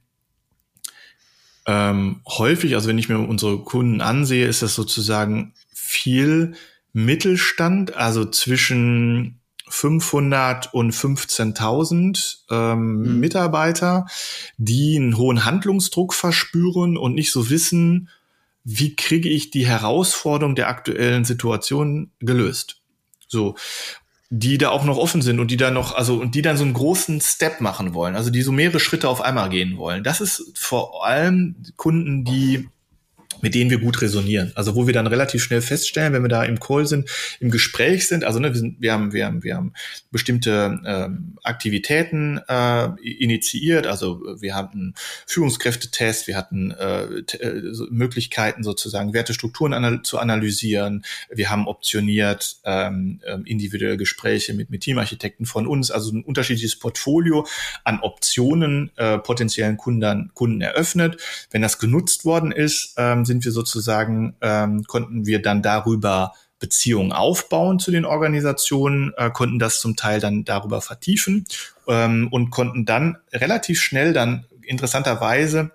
[1.68, 6.54] ähm, häufig, also wenn ich mir unsere Kunden ansehe, ist das sozusagen viel
[6.94, 9.38] Mittelstand, also zwischen
[9.68, 13.20] 500 und 15.000 ähm, mhm.
[13.20, 14.06] Mitarbeiter,
[14.56, 18.08] die einen hohen Handlungsdruck verspüren und nicht so wissen,
[18.64, 22.80] wie kriege ich die Herausforderung der aktuellen Situation gelöst.
[23.28, 23.56] So
[24.30, 26.64] die da auch noch offen sind und die da noch, also und die dann so
[26.64, 30.04] einen großen Step machen wollen, also die so mehrere Schritte auf einmal gehen wollen.
[30.04, 32.68] Das ist vor allem Kunden, die
[33.42, 34.52] mit denen wir gut resonieren.
[34.54, 37.08] Also wo wir dann relativ schnell feststellen, wenn wir da im Call sind,
[37.40, 39.72] im Gespräch sind, also ne, wir, sind, wir, haben, wir, haben, wir haben
[40.10, 44.94] bestimmte ähm, Aktivitäten äh, initiiert, also wir hatten
[45.26, 52.56] Führungskräftetest, wir hatten äh, äh, so Möglichkeiten sozusagen Wertestrukturen anal zu analysieren, wir haben optioniert
[52.64, 57.46] ähm, ähm, individuelle Gespräche mit, mit Teamarchitekten von uns, also ein unterschiedliches Portfolio
[57.84, 61.20] an Optionen äh, potenziellen Kunden, Kunden eröffnet.
[61.50, 67.12] Wenn das genutzt worden ist, ähm, sind wir sozusagen, ähm, konnten wir dann darüber Beziehungen
[67.12, 71.46] aufbauen zu den Organisationen, äh, konnten das zum Teil dann darüber vertiefen
[71.86, 75.70] ähm, und konnten dann relativ schnell dann interessanterweise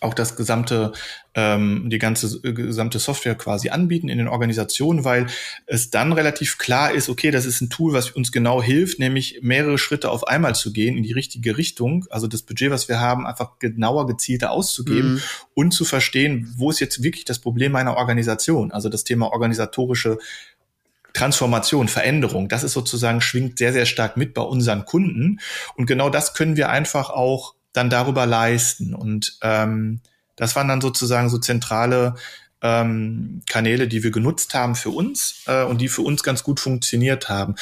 [0.00, 0.92] auch das gesamte,
[1.34, 5.26] ähm, die ganze äh, gesamte Software quasi anbieten in den Organisationen, weil
[5.66, 9.40] es dann relativ klar ist, okay, das ist ein Tool, was uns genau hilft, nämlich
[9.42, 13.00] mehrere Schritte auf einmal zu gehen in die richtige Richtung, also das Budget, was wir
[13.00, 15.22] haben, einfach genauer, gezielter auszugeben mhm.
[15.54, 20.18] und zu verstehen, wo ist jetzt wirklich das Problem meiner Organisation, also das Thema organisatorische
[21.12, 25.40] Transformation, Veränderung, das ist sozusagen schwingt sehr, sehr stark mit bei unseren Kunden.
[25.76, 28.94] Und genau das können wir einfach auch dann darüber leisten.
[28.94, 30.00] Und ähm,
[30.36, 32.14] das waren dann sozusagen so zentrale
[32.62, 36.60] ähm, Kanäle, die wir genutzt haben für uns äh, und die für uns ganz gut
[36.60, 37.56] funktioniert haben.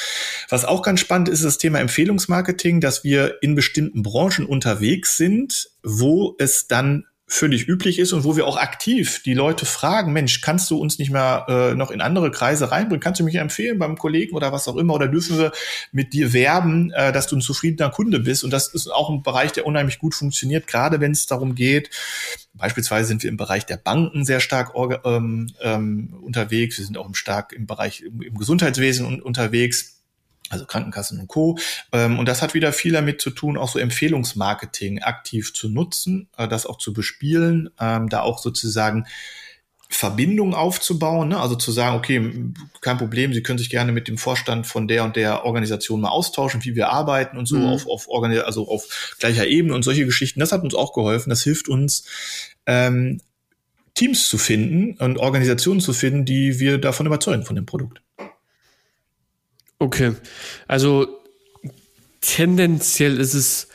[0.49, 5.17] Was auch ganz spannend ist, ist das Thema Empfehlungsmarketing, dass wir in bestimmten Branchen unterwegs
[5.17, 10.11] sind, wo es dann völlig üblich ist und wo wir auch aktiv die Leute fragen,
[10.11, 12.99] Mensch, kannst du uns nicht mehr äh, noch in andere Kreise reinbringen?
[12.99, 14.93] Kannst du mich empfehlen beim Kollegen oder was auch immer?
[14.95, 15.53] Oder dürfen wir
[15.93, 18.43] mit dir werben, äh, dass du ein zufriedener Kunde bist?
[18.43, 21.89] Und das ist auch ein Bereich, der unheimlich gut funktioniert, gerade wenn es darum geht,
[22.53, 24.73] beispielsweise sind wir im Bereich der Banken sehr stark
[25.05, 30.00] ähm, ähm, unterwegs, wir sind auch stark im Bereich im, im Gesundheitswesen un unterwegs
[30.51, 31.57] also Krankenkassen und Co.
[31.91, 36.29] Ähm, und das hat wieder viel damit zu tun, auch so Empfehlungsmarketing aktiv zu nutzen,
[36.37, 39.05] äh, das auch zu bespielen, ähm, da auch sozusagen
[39.93, 41.39] Verbindung aufzubauen, ne?
[41.39, 42.31] also zu sagen, okay,
[42.79, 46.09] kein Problem, Sie können sich gerne mit dem Vorstand von der und der Organisation mal
[46.09, 47.67] austauschen, wie wir arbeiten und so mhm.
[47.67, 50.39] auf, auf, also auf gleicher Ebene und solche Geschichten.
[50.39, 51.29] Das hat uns auch geholfen.
[51.29, 52.05] Das hilft uns,
[52.65, 53.19] ähm,
[53.93, 58.01] Teams zu finden und Organisationen zu finden, die wir davon überzeugen von dem Produkt.
[59.81, 60.13] Okay.
[60.67, 61.07] Also
[62.21, 63.67] tendenziell ist es.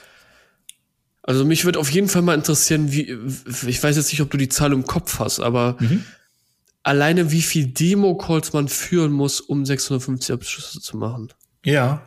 [1.25, 3.19] Also mich würde auf jeden Fall mal interessieren, wie,
[3.67, 6.05] ich weiß jetzt nicht, ob du die Zahl im Kopf hast, aber mhm.
[6.85, 11.33] alleine wie viel Demo-Calls man führen muss, um 650 Abschlüsse zu machen.
[11.65, 12.07] Ja.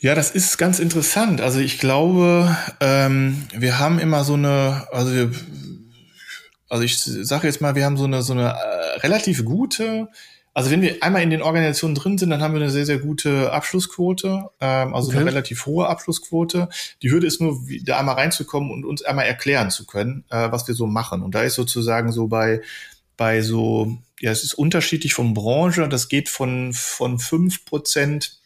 [0.00, 1.42] Ja, das ist ganz interessant.
[1.42, 5.30] Also ich glaube, ähm, wir haben immer so eine, also wir,
[6.70, 10.08] also ich sage jetzt mal, wir haben so eine so eine äh, relativ gute
[10.58, 12.98] also wenn wir einmal in den Organisationen drin sind, dann haben wir eine sehr, sehr
[12.98, 15.18] gute Abschlussquote, ähm, also okay.
[15.18, 16.68] eine relativ hohe Abschlussquote.
[17.00, 20.66] Die Hürde ist nur, da einmal reinzukommen und uns einmal erklären zu können, äh, was
[20.66, 21.22] wir so machen.
[21.22, 22.60] Und da ist sozusagen so bei,
[23.16, 28.40] bei so, ja, es ist unterschiedlich von Branche, das geht von, von fünf Prozent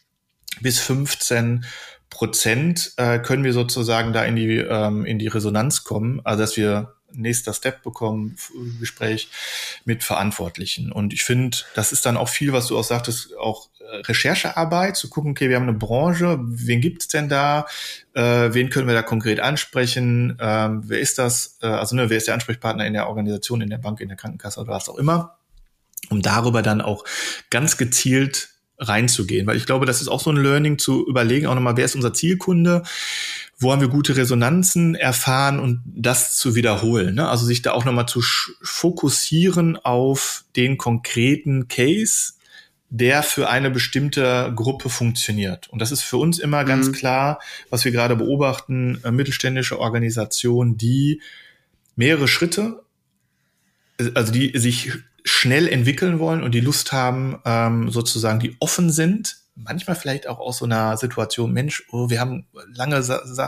[0.61, 1.65] bis 15
[2.11, 6.57] Prozent äh, können wir sozusagen da in die, ähm, in die Resonanz kommen, also dass
[6.57, 8.35] wir nächster Step bekommen,
[8.79, 9.29] Gespräch
[9.85, 10.91] mit Verantwortlichen.
[10.91, 14.95] Und ich finde, das ist dann auch viel, was du auch sagtest, auch äh, Recherchearbeit,
[14.95, 17.65] zu gucken, okay, wir haben eine Branche, wen gibt's denn da,
[18.13, 22.17] äh, wen können wir da konkret ansprechen, ähm, wer ist das, äh, also ne, wer
[22.17, 24.97] ist der Ansprechpartner in der Organisation, in der Bank, in der Krankenkasse oder was auch
[24.97, 25.37] immer,
[26.09, 27.03] um darüber dann auch
[27.49, 28.52] ganz gezielt
[28.83, 31.85] reinzugehen, weil ich glaube, das ist auch so ein Learning zu überlegen, auch nochmal, wer
[31.85, 32.83] ist unser Zielkunde,
[33.57, 37.15] wo haben wir gute Resonanzen erfahren und das zu wiederholen.
[37.15, 37.27] Ne?
[37.27, 38.21] Also sich da auch nochmal zu
[38.61, 42.33] fokussieren auf den konkreten Case,
[42.89, 45.67] der für eine bestimmte Gruppe funktioniert.
[45.69, 46.91] Und das ist für uns immer ganz mhm.
[46.91, 47.39] klar,
[47.71, 51.21] was wir gerade beobachten, äh, mittelständische Organisationen, die
[51.95, 52.83] mehrere Schritte,
[53.97, 54.91] äh, also die sich
[55.23, 60.39] schnell entwickeln wollen und die Lust haben, ähm, sozusagen, die offen sind manchmal vielleicht auch
[60.39, 62.99] aus so einer Situation, Mensch, oh, wir haben lange,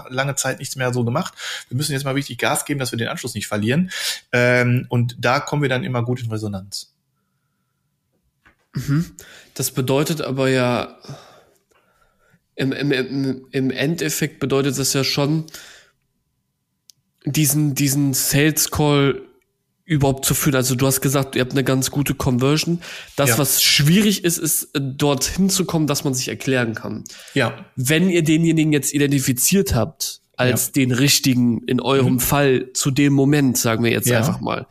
[0.09, 1.34] lange Zeit nichts mehr so gemacht.
[1.69, 3.91] Wir müssen jetzt mal richtig Gas geben, dass wir den Anschluss nicht verlieren.
[4.32, 6.93] Ähm, und da kommen wir dann immer gut in Resonanz.
[8.73, 9.15] Mhm.
[9.53, 10.97] Das bedeutet aber ja,
[12.55, 15.45] im, im, im, im Endeffekt bedeutet das ja schon,
[17.26, 19.21] diesen, diesen Sales Call
[19.86, 20.55] überhaupt zu führen?
[20.55, 22.81] Also du hast gesagt, ihr habt eine ganz gute Conversion.
[23.15, 23.38] Das, ja.
[23.38, 27.03] was schwierig ist, ist dorthin zu kommen, dass man sich erklären kann.
[27.33, 27.65] Ja.
[27.75, 30.71] Wenn ihr denjenigen jetzt identifiziert habt, als ja.
[30.73, 32.19] den richtigen in eurem mhm.
[32.19, 34.17] Fall zu dem Moment, sagen wir jetzt ja.
[34.17, 34.67] einfach mal.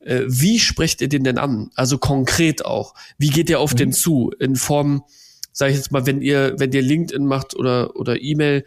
[0.00, 1.70] Äh, wie sprecht ihr den denn an?
[1.74, 2.94] Also konkret auch.
[3.18, 3.78] Wie geht ihr auf mhm.
[3.78, 4.32] den zu?
[4.40, 5.04] In Form,
[5.52, 8.64] sage ich jetzt mal, wenn ihr, wenn ihr LinkedIn macht oder, oder E-Mail,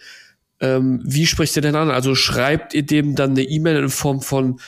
[0.62, 1.92] ähm, wie sprecht ihr denn an?
[1.92, 4.60] Also schreibt ihr dem dann eine E-Mail in Form von,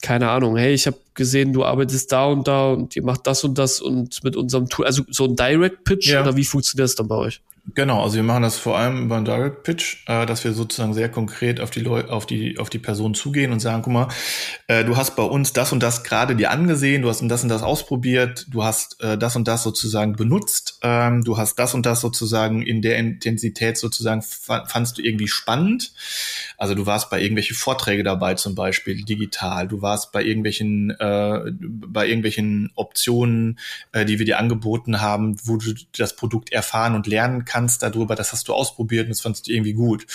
[0.00, 3.44] keine Ahnung, hey, ich habe gesehen, du arbeitest da und da und ihr macht das
[3.44, 6.22] und das und mit unserem Tool, also so ein Direct Pitch ja.
[6.22, 7.40] oder wie funktioniert das dann bei euch?
[7.74, 10.94] Genau, also wir machen das vor allem über einen Direct Pitch, äh, dass wir sozusagen
[10.94, 14.08] sehr konkret auf die Leute, auf die, auf die Person zugehen und sagen, guck mal,
[14.66, 17.48] äh, du hast bei uns das und das gerade dir angesehen, du hast das und
[17.48, 21.86] das ausprobiert, du hast äh, das und das sozusagen benutzt, ähm, du hast das und
[21.86, 25.92] das sozusagen in der Intensität sozusagen fandst du irgendwie spannend.
[26.56, 31.52] Also du warst bei irgendwelchen Vorträge dabei, zum Beispiel digital, du warst bei irgendwelchen, äh,
[31.52, 33.58] bei irgendwelchen Optionen,
[33.92, 37.82] äh, die wir dir angeboten haben, wo du das Produkt erfahren und lernen kannst kannst
[37.82, 40.06] darüber, das hast du ausprobiert und das fandst du irgendwie gut.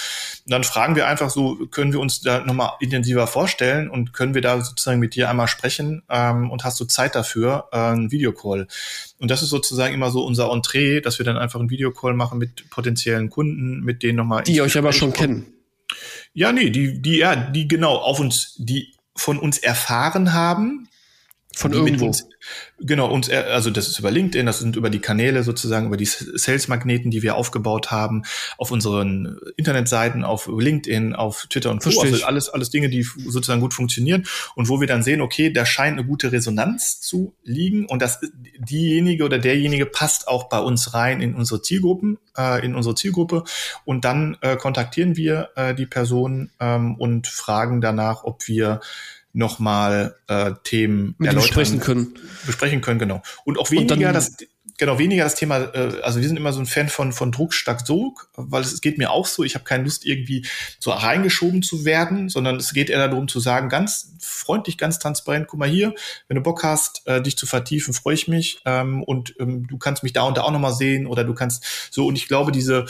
[0.46, 4.34] Und dann fragen wir einfach so, können wir uns da nochmal intensiver vorstellen und können
[4.34, 8.12] wir da sozusagen mit dir einmal sprechen ähm, und hast du Zeit dafür, äh, einen
[8.12, 8.68] Videocall.
[9.20, 12.40] Und das ist sozusagen immer so unser Entree, dass wir dann einfach einen Videocall machen
[12.40, 14.44] mit potenziellen Kunden, mit denen nochmal.
[14.44, 15.46] Die euch aber schon kennen.
[16.34, 20.90] Ja, nee, die, die, ja, die genau auf uns, die von uns erfahren haben,
[21.56, 22.08] von irgendwo.
[22.08, 22.28] Uns,
[22.80, 26.06] genau, uns, also das ist über LinkedIn, das sind über die Kanäle sozusagen, über die
[26.06, 28.24] Sales-Magneten, die wir aufgebaut haben,
[28.58, 32.02] auf unseren Internetseiten, auf LinkedIn, auf Twitter und Co.
[32.02, 34.26] Also alles, alles Dinge, die sozusagen gut funktionieren
[34.56, 38.20] und wo wir dann sehen, okay, da scheint eine gute Resonanz zu liegen und das
[38.60, 43.46] diejenige oder derjenige passt auch bei uns rein in unsere Zielgruppen, äh, in unsere Zielgruppe
[43.86, 48.82] und dann äh, kontaktieren wir äh, die Person ähm, und fragen danach, ob wir
[49.36, 52.14] nochmal äh, Themen Mit erläutern, besprechen können.
[52.46, 53.22] Besprechen können, genau.
[53.44, 54.38] Und auch weniger und dann, das
[54.78, 57.54] genau weniger das Thema, äh, also wir sind immer so ein Fan von von Druck
[57.54, 60.46] statt Sog, weil es, es geht mir auch so, ich habe keine Lust irgendwie
[60.80, 65.48] so reingeschoben zu werden, sondern es geht eher darum zu sagen, ganz freundlich, ganz transparent,
[65.48, 65.94] guck mal hier,
[66.28, 69.78] wenn du Bock hast, äh, dich zu vertiefen, freue ich mich ähm, und ähm, du
[69.78, 72.52] kannst mich da und da auch nochmal sehen oder du kannst so und ich glaube,
[72.52, 72.86] diese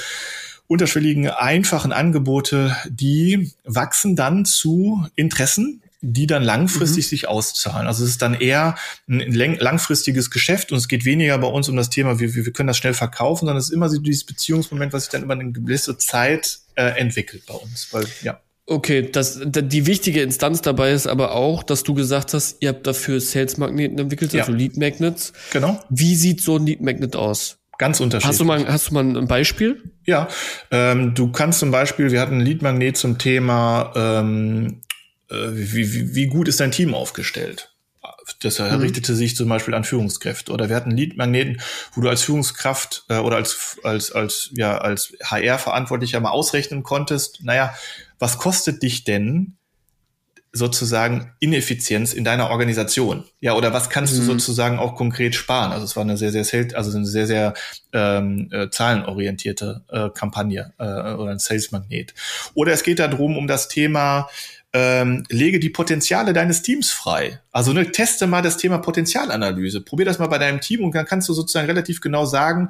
[0.68, 7.10] unterschwelligen, einfachen Angebote, die wachsen dann zu Interessen, die dann langfristig mhm.
[7.10, 7.88] sich auszahlen.
[7.88, 8.76] Also es ist dann eher
[9.08, 12.68] ein langfristiges Geschäft und es geht weniger bei uns um das Thema, wir, wir können
[12.68, 15.52] das schnell verkaufen, sondern es ist immer so dieses Beziehungsmoment, was sich dann über eine
[15.52, 17.88] gewisse Zeit äh, entwickelt bei uns.
[17.92, 18.40] Weil, ja.
[18.68, 22.88] Okay, das, die wichtige Instanz dabei ist aber auch, dass du gesagt hast, ihr habt
[22.88, 24.58] dafür Sales Magneten entwickelt, also ja.
[24.58, 25.34] Lead Magnets.
[25.52, 25.80] Genau.
[25.90, 27.58] Wie sieht so ein Lead Magnet aus?
[27.78, 28.30] Ganz unterschiedlich.
[28.30, 29.84] Hast du mal, hast du mal ein Beispiel?
[30.06, 30.30] Ja,
[30.72, 34.85] ähm, du kannst zum Beispiel, wir hatten ein Leadmagnet zum Thema, ähm, äh,
[35.30, 37.76] wie, wie, wie gut ist dein Team aufgestellt?
[38.42, 38.82] Das mhm.
[38.82, 40.52] richtete sich zum Beispiel an Führungskräfte.
[40.52, 41.62] Oder wir hatten Leadmagneten,
[41.94, 47.44] wo du als Führungskraft äh, oder als, als, als, ja, als HR-Verantwortlicher mal ausrechnen konntest,
[47.44, 47.74] naja,
[48.20, 49.58] was kostet dich denn
[50.56, 53.26] sozusagen Ineffizienz in deiner Organisation?
[53.42, 54.20] Ja, oder was kannst mhm.
[54.20, 55.74] du sozusagen auch konkret sparen?
[55.74, 57.54] Also es war eine sehr, sehr Sales, also eine sehr, sehr
[57.92, 62.14] ähm, äh, zahlenorientierte äh, Kampagne äh, oder ein Sales-Magnet.
[62.54, 64.30] Oder es geht darum, um das Thema
[64.78, 67.40] ähm, lege die Potenziale deines Teams frei.
[67.54, 69.80] Also ne, teste mal das Thema Potenzialanalyse.
[69.80, 72.68] Probier das mal bei deinem Team und dann kannst du sozusagen relativ genau sagen,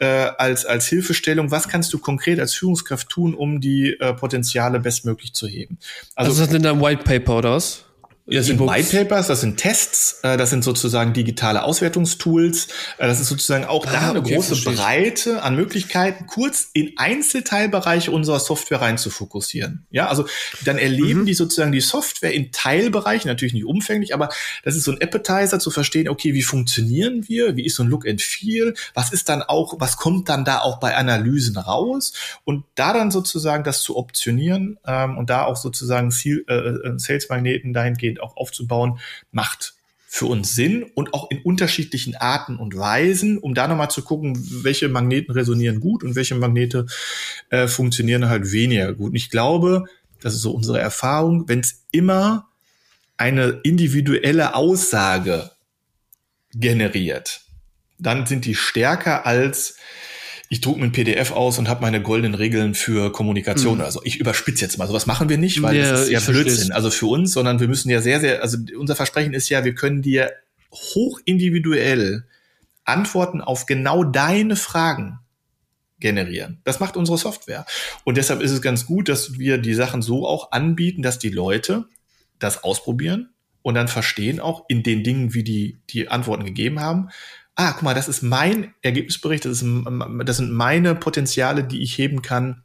[0.00, 4.80] äh, als, als Hilfestellung, was kannst du konkret als Führungskraft tun, um die äh, Potenziale
[4.80, 5.78] bestmöglich zu heben.
[6.16, 7.84] Also, also das ist in deinem White Paper oder was?
[8.26, 12.68] Das sind White Papers, das sind Tests, äh, das sind sozusagen digitale Auswertungstools.
[12.96, 14.72] Äh, das ist sozusagen auch ah, da eine okay, große verstehe.
[14.72, 19.86] Breite an Möglichkeiten, kurz in Einzelteilbereiche unserer Software rein zu fokussieren.
[19.90, 20.26] Ja, also
[20.64, 21.26] dann erleben mhm.
[21.26, 24.30] die sozusagen die Software in Teilbereichen, natürlich nicht umfänglich, aber
[24.62, 27.56] das ist so ein Appetizer zu verstehen, okay, wie funktionieren wir?
[27.56, 28.72] Wie ist so ein Look and Feel?
[28.94, 32.14] Was ist dann auch, was kommt dann da auch bei Analysen raus?
[32.44, 36.98] Und da dann sozusagen das zu optionieren ähm, und da auch sozusagen Ziel, äh, äh
[36.98, 38.98] Sales-Magneten dahingehend dahingehend auch aufzubauen,
[39.32, 39.74] macht
[40.06, 44.38] für uns Sinn und auch in unterschiedlichen Arten und Weisen, um da nochmal zu gucken,
[44.62, 46.86] welche Magneten resonieren gut und welche Magnete
[47.50, 49.10] äh, funktionieren halt weniger gut.
[49.10, 49.86] Und ich glaube,
[50.20, 52.48] das ist so unsere Erfahrung, wenn es immer
[53.16, 55.50] eine individuelle Aussage
[56.54, 57.40] generiert,
[57.98, 59.76] dann sind die stärker als
[60.54, 63.78] ich drucke mir ein PDF aus und habe meine goldenen Regeln für Kommunikation.
[63.78, 63.84] Mhm.
[63.84, 64.86] Also ich überspitze jetzt mal.
[64.86, 66.70] Sowas machen wir nicht, weil ja, das ist ja Blödsinn.
[66.70, 69.74] Also für uns, sondern wir müssen ja sehr, sehr, also unser Versprechen ist ja, wir
[69.74, 70.30] können dir
[70.70, 72.28] hoch individuell
[72.84, 75.18] Antworten auf genau deine Fragen
[75.98, 76.60] generieren.
[76.62, 77.66] Das macht unsere Software.
[78.04, 81.30] Und deshalb ist es ganz gut, dass wir die Sachen so auch anbieten, dass die
[81.30, 81.86] Leute
[82.38, 83.30] das ausprobieren
[83.62, 87.08] und dann verstehen auch in den Dingen, wie die die Antworten gegeben haben,
[87.56, 89.64] ah, guck mal, das ist mein Ergebnisbericht, das, ist,
[90.24, 92.62] das sind meine Potenziale, die ich heben kann.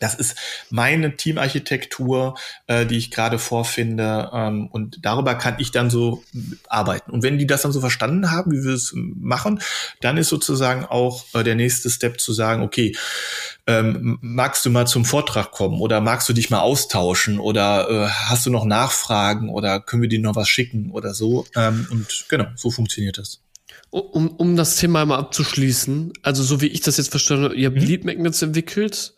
[0.00, 0.36] Das ist
[0.70, 4.28] meine Teamarchitektur, äh, die ich gerade vorfinde.
[4.34, 6.24] Ähm, und darüber kann ich dann so
[6.68, 7.12] arbeiten.
[7.12, 9.60] Und wenn die das dann so verstanden haben, wie wir es machen,
[10.00, 12.94] dann ist sozusagen auch äh, der nächste Step zu sagen, okay,
[13.68, 18.08] ähm, magst du mal zum Vortrag kommen oder magst du dich mal austauschen oder äh,
[18.08, 21.46] hast du noch Nachfragen oder können wir dir noch was schicken oder so.
[21.54, 23.43] Ähm, und genau, so funktioniert das
[24.00, 27.68] um, um das Thema einmal abzuschließen, also so wie ich das jetzt verstanden habe, ihr
[27.68, 27.86] habt mhm.
[27.86, 29.14] Lead Magnets entwickelt,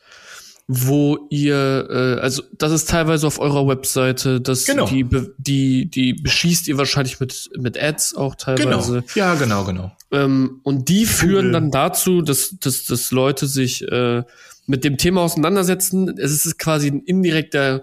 [0.69, 4.87] wo ihr, äh, also das ist teilweise auf eurer Webseite, das genau.
[4.87, 5.07] die,
[5.39, 9.03] die, die beschießt ihr wahrscheinlich mit, mit Ads auch teilweise.
[9.03, 9.13] Genau.
[9.15, 9.93] Ja, genau, genau.
[10.11, 14.25] Ähm, und die führen dann dazu, dass, dass, dass Leute sich äh,
[14.67, 16.19] mit dem Thema auseinandersetzen.
[16.19, 17.83] Es ist quasi ein indirekter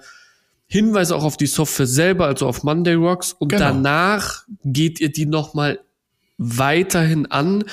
[0.68, 3.34] Hinweis auch auf die Software selber, also auf Monday Rocks.
[3.34, 3.62] Und genau.
[3.62, 5.80] danach geht ihr die nochmal
[6.38, 7.64] weiterhin an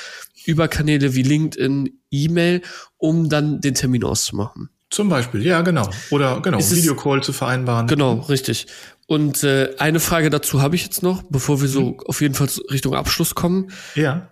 [0.44, 2.62] über Kanäle wie LinkedIn, E-Mail,
[2.96, 4.70] um dann den Termin auszumachen.
[4.90, 5.88] Zum Beispiel, ja, genau.
[6.10, 7.86] Oder genau, ist Videocall zu vereinbaren.
[7.86, 8.66] Genau, richtig.
[9.06, 12.00] Und äh, eine Frage dazu habe ich jetzt noch, bevor wir so mhm.
[12.06, 13.70] auf jeden Fall Richtung Abschluss kommen.
[13.94, 14.28] Ja.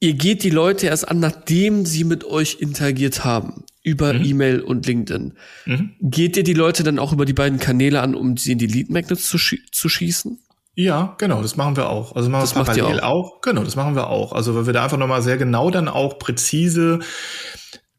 [0.00, 4.24] Ihr geht die Leute erst an, nachdem sie mit euch interagiert haben, über mhm.
[4.24, 5.34] E-Mail und LinkedIn.
[5.66, 5.90] Mhm.
[6.00, 8.66] Geht ihr die Leute dann auch über die beiden Kanäle an, um sie in die
[8.66, 10.38] Lead Magnets zu, schie zu schießen?
[10.74, 12.14] Ja, genau, das machen wir auch.
[12.14, 13.34] Also machen das wir parallel auch.
[13.34, 13.40] auch.
[13.40, 14.32] Genau, das machen wir auch.
[14.32, 17.00] Also weil wir da einfach nochmal sehr genau dann auch präzise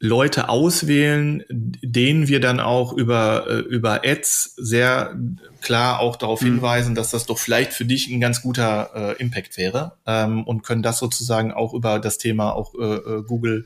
[0.04, 5.16] Leute auswählen, denen wir dann auch über, äh, über Ads sehr
[5.62, 6.46] klar auch darauf mhm.
[6.46, 10.64] hinweisen, dass das doch vielleicht für dich ein ganz guter äh, Impact wäre ähm, und
[10.64, 13.64] können das sozusagen auch über das Thema auch äh, äh Google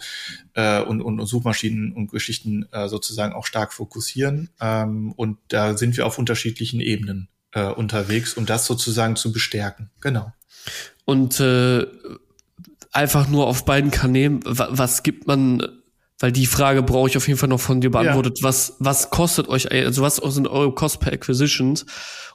[0.56, 4.50] äh, und, und Suchmaschinen und Geschichten äh, sozusagen auch stark fokussieren.
[4.60, 9.90] Ähm, und da sind wir auf unterschiedlichen Ebenen äh, unterwegs, um das sozusagen zu bestärken.
[10.02, 10.32] Genau.
[11.06, 11.88] Und äh,
[12.92, 15.66] einfach nur auf beiden Kanälen, was gibt man,
[16.20, 18.44] weil die Frage brauche ich auf jeden Fall noch von dir beantwortet, ja.
[18.44, 21.86] was, was kostet euch, also was sind eure Cost per Acquisitions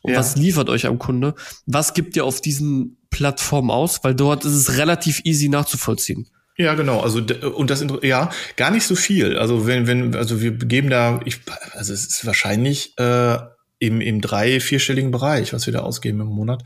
[0.02, 0.18] und ja.
[0.18, 1.34] was liefert euch am Kunde?
[1.66, 4.02] Was gibt ihr auf diesen Plattformen aus?
[4.02, 6.28] Weil dort ist es relativ easy nachzuvollziehen.
[6.56, 7.00] Ja, genau.
[7.00, 7.20] Also
[7.54, 9.38] und das ja gar nicht so viel.
[9.38, 11.40] Also wenn wenn also wir geben da ich
[11.72, 13.38] also es ist wahrscheinlich äh,
[13.80, 16.62] im, im drei-, vierstelligen Bereich, was wir da ausgeben im Monat.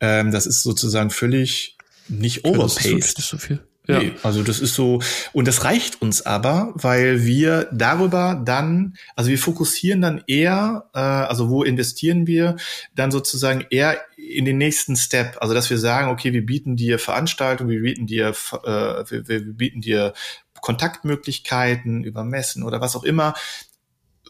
[0.00, 1.76] Ähm, das ist sozusagen völlig
[2.08, 3.00] nicht overpaid.
[3.00, 3.60] Das ist so viel.
[3.88, 3.98] Ja.
[3.98, 5.02] Nee, also das ist so,
[5.32, 11.00] und das reicht uns aber, weil wir darüber dann, also wir fokussieren dann eher, äh,
[11.00, 12.56] also wo investieren wir,
[12.94, 15.36] dann sozusagen eher in den nächsten Step.
[15.40, 18.68] Also dass wir sagen, okay, wir bieten dir Veranstaltungen, wir bieten dir, äh,
[19.10, 20.14] wir, wir bieten dir
[20.60, 23.34] Kontaktmöglichkeiten über Messen oder was auch immer,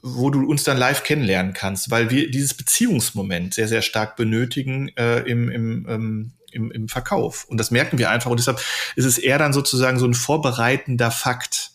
[0.03, 4.89] wo du uns dann live kennenlernen kannst, weil wir dieses Beziehungsmoment sehr, sehr stark benötigen
[4.97, 7.45] äh, im, im, ähm, im, im Verkauf.
[7.45, 8.31] Und das merken wir einfach.
[8.31, 8.61] Und deshalb
[8.97, 11.71] ist es eher dann sozusagen so ein vorbereitender Fakt,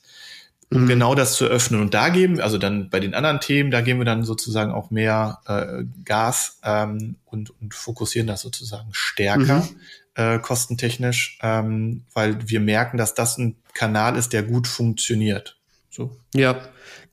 [0.70, 0.88] um mhm.
[0.88, 1.80] genau das zu öffnen.
[1.80, 4.92] Und da geben, also dann bei den anderen Themen, da geben wir dann sozusagen auch
[4.92, 9.60] mehr äh, Gas ähm, und, und fokussieren das sozusagen stärker.
[9.60, 9.80] Mhm.
[10.16, 15.60] Äh, kostentechnisch, ähm, weil wir merken, dass das ein Kanal ist, der gut funktioniert.
[15.92, 16.18] So.
[16.34, 16.60] Ja,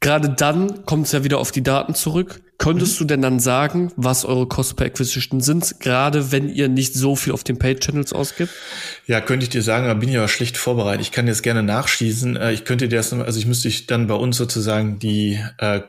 [0.05, 2.43] gerade dann kommt es ja wieder auf die Daten zurück.
[2.59, 2.99] Könntest mhm.
[2.99, 7.17] du denn dann sagen, was eure Cost per Acquisition sind, gerade wenn ihr nicht so
[7.17, 8.53] viel auf den Paid Channels ausgibt?
[9.07, 11.01] Ja, könnte ich dir sagen, da bin ich aber schlecht vorbereitet.
[11.01, 12.37] Ich kann jetzt gerne nachschießen.
[12.37, 15.81] Äh, ich könnte dir das, also ich müsste ich dann bei uns sozusagen die äh,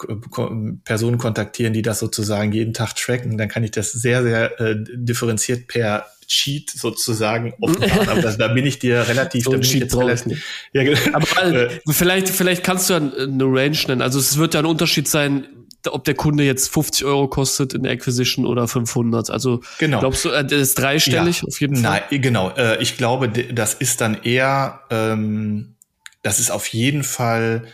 [0.86, 3.38] Personen kontaktieren, die das sozusagen jeden Tag tracken.
[3.38, 8.10] Dann kann ich das sehr, sehr äh, differenziert per Cheat sozusagen offenbaren.
[8.10, 9.46] Aber das, da bin ich dir relativ.
[9.46, 10.42] So Cheat ich nicht.
[10.74, 11.00] Ja, genau.
[11.14, 14.02] Aber äh, vielleicht, vielleicht kannst du ja eine Range nennen.
[14.02, 15.48] Also es wird ja ein Unterschied sein,
[15.88, 19.30] ob der Kunde jetzt 50 Euro kostet in der Acquisition oder 500.
[19.30, 20.00] Also genau.
[20.00, 21.48] glaubst du, äh, das ist dreistellig ja.
[21.48, 22.04] auf jeden Fall?
[22.10, 22.50] Nein, genau.
[22.52, 25.76] Äh, ich glaube, das ist dann eher, ähm,
[26.22, 27.68] das ist auf jeden Fall,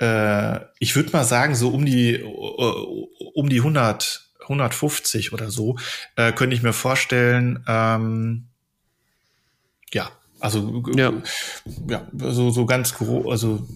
[0.00, 5.76] äh, ich würde mal sagen, so um die, um die 100, 150 oder so,
[6.16, 8.46] äh, könnte ich mir vorstellen, ähm,
[9.92, 11.12] ja, also ja,
[11.88, 13.66] ja so, so ganz groß, also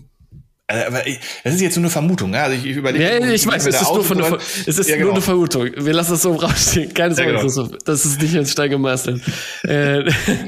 [0.70, 1.02] äh, aber
[1.44, 2.34] das ist jetzt nur eine Vermutung.
[2.34, 3.02] Also ich, ich überlege.
[3.02, 5.06] Ja, ich weiß, es ist, nur, von eine, es ist ja, genau.
[5.06, 5.70] nur eine Vermutung.
[5.74, 6.92] Wir lassen das so rausstehen.
[6.92, 7.68] Keine Sorge, ja, genau.
[7.86, 9.22] das ist nicht ins Stein gemeißelt.
[9.64, 10.04] Äh,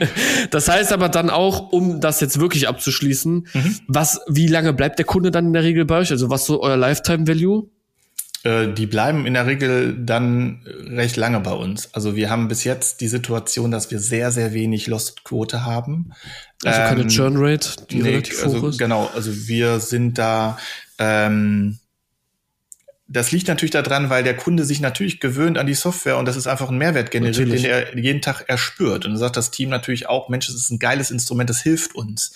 [0.50, 3.76] das heißt aber dann auch, um das jetzt wirklich abzuschließen, mhm.
[3.88, 6.10] was, wie lange bleibt der Kunde dann in der Regel bei euch?
[6.10, 7.68] Also was so euer Lifetime Value?
[8.42, 11.92] Äh, die bleiben in der Regel dann recht lange bei uns.
[11.92, 16.12] Also wir haben bis jetzt die Situation, dass wir sehr, sehr wenig Lost-Quote haben.
[16.64, 18.78] Also keine ähm, Churn Rate, die nee, relativ also, hoch ist.
[18.78, 20.58] Genau, also wir sind da.
[20.98, 21.78] Ähm,
[23.12, 26.36] das liegt natürlich daran, weil der Kunde sich natürlich gewöhnt an die Software und das
[26.36, 27.62] ist einfach ein Mehrwert generiert, natürlich.
[27.62, 29.04] den er jeden Tag erspürt.
[29.04, 31.96] Und dann sagt das Team natürlich auch, Mensch, das ist ein geiles Instrument, das hilft
[31.96, 32.32] uns.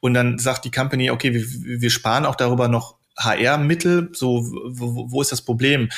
[0.00, 5.10] Und dann sagt die Company, okay, wir, wir sparen auch darüber noch HR-Mittel, so wo,
[5.10, 5.88] wo ist das Problem?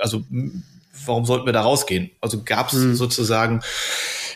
[0.00, 0.24] Also
[1.06, 2.10] warum sollten wir da rausgehen?
[2.20, 2.94] Also gab es mhm.
[2.94, 3.60] sozusagen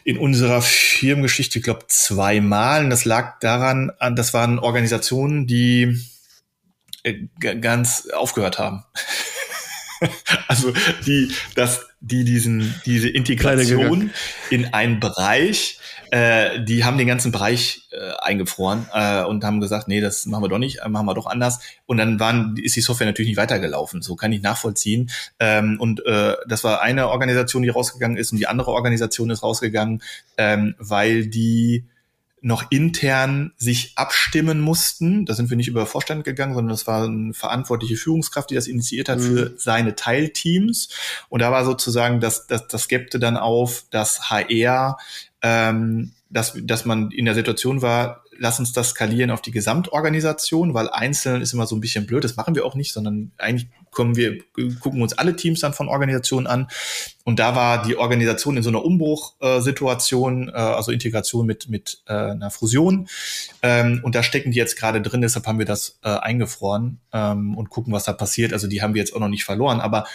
[0.04, 2.84] in unserer Firmengeschichte, ich glaube, zweimal.
[2.84, 5.98] Und das lag daran, das waren Organisationen, die
[7.02, 8.84] äh, ganz aufgehört haben.
[10.48, 10.72] also
[11.06, 14.10] die, dass die diesen, diese Integration
[14.50, 15.78] in einen Bereich
[16.10, 20.44] äh, die haben den ganzen Bereich äh, eingefroren äh, und haben gesagt, nee, das machen
[20.44, 21.60] wir doch nicht, machen wir doch anders.
[21.86, 24.02] Und dann waren, ist die Software natürlich nicht weitergelaufen.
[24.02, 25.10] So kann ich nachvollziehen.
[25.38, 29.42] Ähm, und äh, das war eine Organisation, die rausgegangen ist und die andere Organisation ist
[29.42, 30.02] rausgegangen,
[30.36, 31.86] ähm, weil die
[32.44, 35.24] noch intern sich abstimmen mussten.
[35.24, 38.66] Da sind wir nicht über Vorstand gegangen, sondern das war eine verantwortliche Führungskraft, die das
[38.66, 39.22] initiiert hat mhm.
[39.22, 40.90] für seine Teilteams.
[41.30, 44.98] Und da war sozusagen, das, das, das gäbte dann auf, dass HR
[45.44, 50.74] ähm, dass, dass man in der Situation war, lass uns das skalieren auf die Gesamtorganisation,
[50.74, 53.68] weil einzeln ist immer so ein bisschen blöd, das machen wir auch nicht, sondern eigentlich
[53.90, 54.38] kommen wir,
[54.80, 56.66] gucken uns alle Teams dann von Organisationen an.
[57.24, 62.12] Und da war die Organisation in so einer Umbruchsituation, äh, also Integration mit, mit äh,
[62.12, 63.06] einer Fusion.
[63.62, 67.56] Ähm, und da stecken die jetzt gerade drin, deshalb haben wir das äh, eingefroren ähm,
[67.56, 68.52] und gucken, was da passiert.
[68.52, 70.06] Also die haben wir jetzt auch noch nicht verloren, aber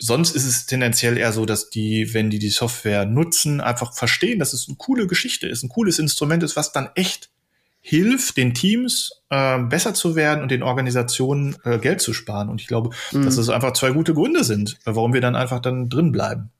[0.00, 4.38] sonst ist es tendenziell eher so, dass die, wenn die die Software nutzen, einfach verstehen,
[4.38, 7.30] dass es eine coole Geschichte ist, ein cooles Instrument ist, was dann echt
[7.82, 12.48] hilft, den Teams äh, besser zu werden und den Organisationen äh, Geld zu sparen.
[12.48, 13.24] Und ich glaube, mhm.
[13.24, 16.50] dass es einfach zwei gute Gründe sind, warum wir dann einfach dann drin bleiben.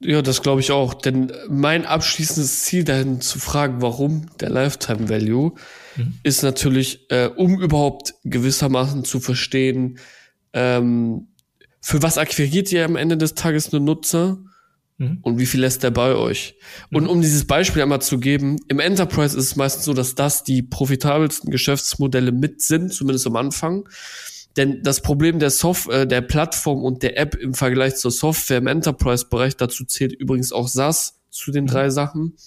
[0.00, 0.92] Ja, das glaube ich auch.
[0.92, 5.54] Denn mein abschließendes Ziel dahin zu fragen, warum der Lifetime Value,
[5.96, 6.14] mhm.
[6.22, 9.98] ist natürlich, äh, um überhaupt gewissermaßen zu verstehen,
[10.52, 11.28] ähm,
[11.86, 14.38] für was akquiriert ihr am Ende des Tages nur Nutzer?
[14.96, 15.18] Mhm.
[15.20, 16.56] Und wie viel lässt der bei euch?
[16.88, 16.96] Mhm.
[16.96, 20.44] Und um dieses Beispiel einmal zu geben, im Enterprise ist es meistens so, dass das
[20.44, 23.86] die profitabelsten Geschäftsmodelle mit sind, zumindest am Anfang.
[24.56, 28.66] Denn das Problem der Software, der Plattform und der App im Vergleich zur Software im
[28.66, 31.68] Enterprise-Bereich, dazu zählt übrigens auch SaaS zu den mhm.
[31.68, 32.38] drei Sachen,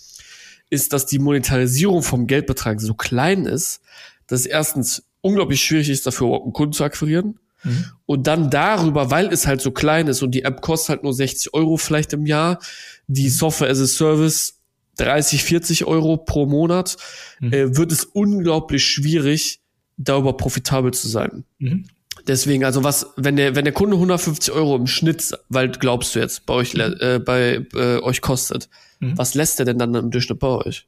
[0.72, 3.82] ist, dass die Monetarisierung vom Geldbetrag so klein ist,
[4.26, 7.86] dass erstens unglaublich schwierig ist, dafür überhaupt einen Kunden zu akquirieren Mhm.
[8.06, 11.14] Und dann darüber, weil es halt so klein ist und die App kostet halt nur
[11.14, 12.60] 60 Euro vielleicht im Jahr,
[13.08, 14.58] die Software as a Service
[14.98, 16.98] 30, 40 Euro pro Monat,
[17.40, 17.54] mhm.
[17.54, 19.60] äh, wird es unglaublich schwierig,
[19.98, 21.44] darüber profitabel zu sein.
[21.60, 21.86] Mhm.
[22.28, 26.20] Deswegen, also was, wenn der, wenn der Kunde 150 Euro im Schnitt, weil glaubst du
[26.20, 26.96] jetzt, bei euch, mhm.
[27.00, 29.18] äh, bei äh, euch kostet, mhm.
[29.18, 30.88] was lässt er denn dann im Durchschnitt bei euch?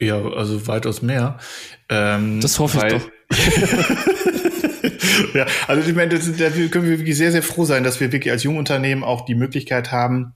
[0.00, 1.38] Ja, also weitaus mehr.
[1.90, 3.10] Ähm, das hoffe ich doch.
[5.34, 8.12] ja, also ich meine, das, da können wir wirklich sehr, sehr froh sein, dass wir
[8.12, 10.34] wirklich als Jungunternehmen auch die Möglichkeit haben,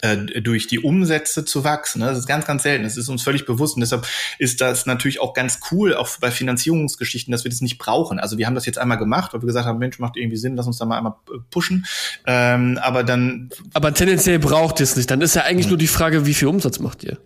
[0.00, 2.00] äh, durch die Umsätze zu wachsen.
[2.00, 2.84] Das ist ganz, ganz selten.
[2.84, 3.74] Das ist uns völlig bewusst.
[3.74, 4.06] Und deshalb
[4.38, 8.20] ist das natürlich auch ganz cool, auch bei Finanzierungsgeschichten, dass wir das nicht brauchen.
[8.20, 10.56] Also wir haben das jetzt einmal gemacht, weil wir gesagt haben, Mensch, macht irgendwie Sinn,
[10.56, 11.86] lass uns da mal einmal äh, pushen.
[12.26, 13.50] Ähm, aber dann.
[13.74, 15.10] Aber tendenziell braucht ihr es nicht.
[15.10, 15.70] Dann ist ja eigentlich hm.
[15.70, 17.18] nur die Frage, wie viel Umsatz macht ihr?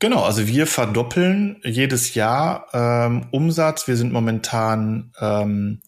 [0.00, 3.88] Genau, also wir verdoppeln jedes Jahr ähm, Umsatz.
[3.88, 5.80] Wir sind momentan ähm,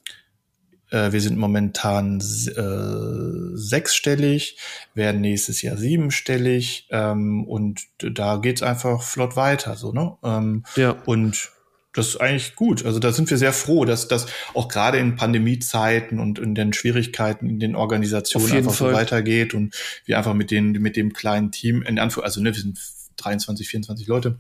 [0.91, 4.59] äh, wir sind momentan äh, sechsstellig,
[4.95, 9.77] werden nächstes Jahr siebenstellig ähm, und da geht's einfach flott weiter.
[9.77, 10.17] So, ne?
[10.23, 10.97] Ähm, ja.
[11.07, 11.51] Und
[11.93, 12.85] das ist eigentlich gut.
[12.85, 16.73] Also da sind wir sehr froh, dass das auch gerade in Pandemiezeiten und in den
[16.73, 18.91] Schwierigkeiten in den Organisationen einfach Fall.
[18.91, 22.55] so weitergeht und wir einfach mit den mit dem kleinen Team in Anführungszeichen, also ne,
[22.55, 22.79] wir sind
[23.23, 24.39] 23, 24 Leute,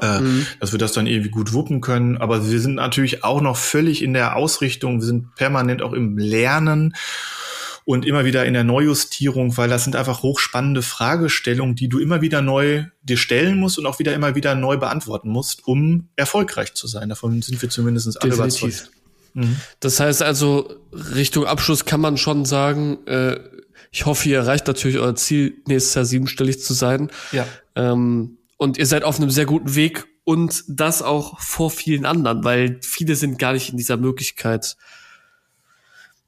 [0.00, 0.46] äh, mhm.
[0.60, 2.18] dass wir das dann irgendwie gut wuppen können.
[2.18, 6.18] Aber wir sind natürlich auch noch völlig in der Ausrichtung, wir sind permanent auch im
[6.18, 6.94] Lernen
[7.84, 12.20] und immer wieder in der Neujustierung, weil das sind einfach hochspannende Fragestellungen, die du immer
[12.20, 16.74] wieder neu dir stellen musst und auch wieder immer wieder neu beantworten musst, um erfolgreich
[16.74, 17.08] zu sein.
[17.08, 18.90] Davon sind wir zumindest alle überzeugt.
[19.34, 19.56] Mhm.
[19.80, 23.38] Das heißt also, Richtung Abschluss kann man schon sagen, äh,
[23.90, 27.10] ich hoffe, ihr erreicht natürlich euer Ziel, nächstes Jahr siebenstellig zu sein.
[27.32, 27.46] Ja.
[27.74, 32.44] Ähm, und ihr seid auf einem sehr guten Weg und das auch vor vielen anderen,
[32.44, 34.76] weil viele sind gar nicht in dieser Möglichkeit,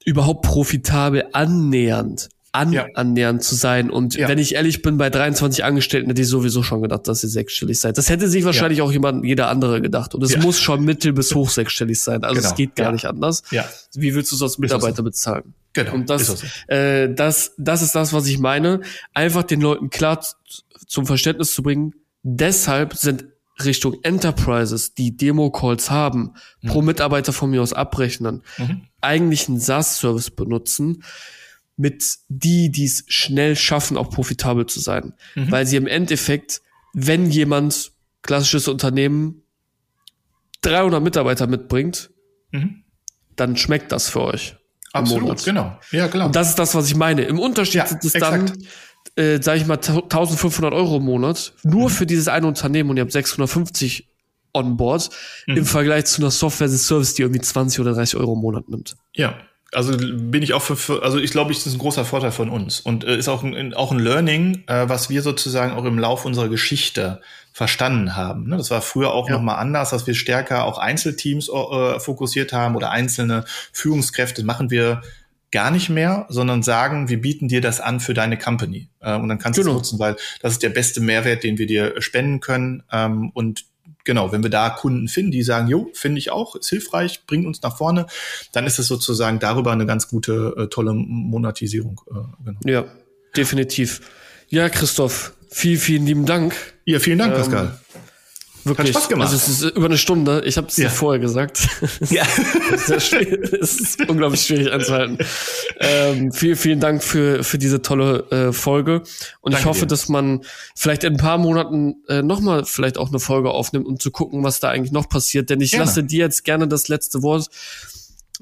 [0.04, 2.86] überhaupt profitabel annähernd an, ja.
[2.94, 3.90] annähernd zu sein.
[3.90, 4.28] Und ja.
[4.28, 7.80] wenn ich ehrlich bin, bei 23 Angestellten hätte ich sowieso schon gedacht, dass ihr sechsstellig
[7.80, 7.96] seid.
[7.96, 8.84] Das hätte sich wahrscheinlich ja.
[8.84, 10.14] auch jemand, jeder andere gedacht.
[10.14, 12.24] Und es muss schon mittel- bis hoch sechsstellig sein.
[12.24, 12.48] Also genau.
[12.48, 13.42] es geht gar nicht anders.
[13.50, 13.64] Ja.
[13.94, 15.54] Wie willst du sonst Mitarbeiter bezahlen?
[15.72, 15.94] Genau.
[15.94, 16.72] Und das, so.
[16.72, 18.80] äh, das, das ist das, was ich meine.
[19.14, 20.24] Einfach den Leuten klar
[20.86, 23.26] zum Verständnis zu bringen, Deshalb sind
[23.62, 26.68] Richtung Enterprises, die Demo-Calls haben, mhm.
[26.68, 28.82] pro Mitarbeiter von mir aus abrechnen, mhm.
[29.00, 31.02] eigentlich einen SaaS-Service benutzen,
[31.76, 35.14] mit die, die es schnell schaffen, auch profitabel zu sein.
[35.34, 35.50] Mhm.
[35.50, 36.62] Weil sie im Endeffekt,
[36.92, 37.92] wenn jemand,
[38.22, 39.42] klassisches Unternehmen,
[40.62, 42.10] 300 Mitarbeiter mitbringt,
[42.52, 42.84] mhm.
[43.34, 44.56] dann schmeckt das für euch.
[44.92, 45.78] Absolut, genau.
[45.90, 46.26] Ja, klar.
[46.26, 47.22] Und das ist das, was ich meine.
[47.22, 48.52] Im Unterschied ja, ist es dann,
[49.16, 51.92] äh, sage ich mal, 1500 Euro im Monat, nur mhm.
[51.92, 54.08] für dieses eine Unternehmen und ihr habt 650
[54.54, 55.08] on board,
[55.46, 55.58] mhm.
[55.58, 58.68] im Vergleich zu einer Software as Service, die irgendwie 20 oder 30 Euro im Monat
[58.68, 58.96] nimmt.
[59.14, 59.34] Ja,
[59.74, 62.50] also bin ich auch für, für also ich glaube, das ist ein großer Vorteil von
[62.50, 65.98] uns und äh, ist auch ein, auch ein Learning, äh, was wir sozusagen auch im
[65.98, 67.20] Lauf unserer Geschichte
[67.52, 68.48] verstanden haben.
[68.48, 68.56] Ne?
[68.56, 69.36] Das war früher auch ja.
[69.36, 74.70] noch mal anders, dass wir stärker auch Einzelteams äh, fokussiert haben oder einzelne Führungskräfte machen
[74.70, 75.02] wir
[75.50, 78.88] gar nicht mehr, sondern sagen, wir bieten dir das an für deine Company.
[79.00, 79.72] Äh, und dann kannst genau.
[79.72, 82.82] du es nutzen, weil das ist der beste Mehrwert, den wir dir spenden können.
[82.90, 83.64] Ähm, und
[84.04, 87.46] genau, wenn wir da Kunden finden, die sagen, jo, finde ich auch, ist hilfreich, bringt
[87.46, 88.06] uns nach vorne,
[88.52, 92.00] dann ist es sozusagen darüber eine ganz gute, äh, tolle Monetisierung.
[92.10, 92.60] Äh, genau.
[92.64, 92.84] Ja,
[93.36, 94.00] definitiv.
[94.48, 96.54] Ja, Christoph, vielen, vielen lieben Dank.
[96.84, 97.78] Ja, vielen Dank, ähm, Pascal.
[98.64, 98.88] Wirklich.
[98.88, 99.30] Hat Spaß gemacht.
[99.30, 100.42] Also es ist über eine Stunde.
[100.44, 100.84] Ich habe es ja.
[100.84, 101.68] dir vorher gesagt.
[102.10, 102.26] Ja.
[102.74, 105.18] es, ist ist unglaublich schwierig einzuhalten.
[105.78, 109.02] Ähm, vielen, vielen Dank für, für diese tolle äh, Folge.
[109.40, 109.86] Und Danke ich hoffe, dir.
[109.86, 110.42] dass man
[110.74, 114.42] vielleicht in ein paar Monaten äh, nochmal vielleicht auch eine Folge aufnimmt, um zu gucken,
[114.42, 115.48] was da eigentlich noch passiert.
[115.48, 115.84] Denn ich gerne.
[115.84, 117.48] lasse dir jetzt gerne das letzte Wort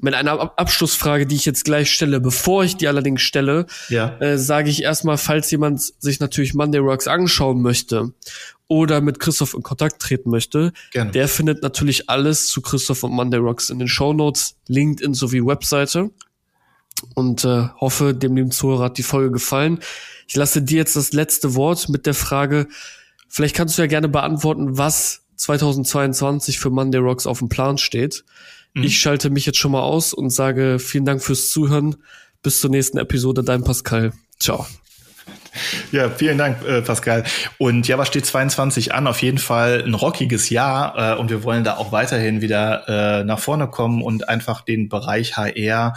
[0.01, 2.19] mit einer Abschlussfrage, die ich jetzt gleich stelle.
[2.19, 4.17] Bevor ich die allerdings stelle, ja.
[4.19, 8.13] äh, sage ich erstmal, falls jemand sich natürlich Monday Rocks anschauen möchte
[8.67, 11.11] oder mit Christoph in Kontakt treten möchte, Gerne.
[11.11, 15.45] der findet natürlich alles zu Christoph und Monday Rocks in den Show Notes, LinkedIn sowie
[15.45, 16.09] Webseite.
[17.15, 19.79] Und äh, hoffe, dem lieben Zuhörer hat die Folge gefallen.
[20.27, 22.67] Ich lasse dir jetzt das letzte Wort mit der Frage,
[23.27, 28.23] vielleicht kannst du ja gerne beantworten, was 2022 für Monday Rocks auf dem Plan steht.
[28.73, 28.83] Mhm.
[28.83, 31.95] Ich schalte mich jetzt schon mal aus und sage vielen Dank fürs Zuhören.
[32.41, 33.43] Bis zur nächsten Episode.
[33.43, 34.13] Dein Pascal.
[34.39, 34.65] Ciao.
[35.91, 37.25] Ja, vielen Dank, äh, Pascal.
[37.57, 39.05] Und ja, was steht 22 an?
[39.05, 41.17] Auf jeden Fall ein rockiges Jahr.
[41.17, 44.87] Äh, und wir wollen da auch weiterhin wieder äh, nach vorne kommen und einfach den
[44.87, 45.93] Bereich HR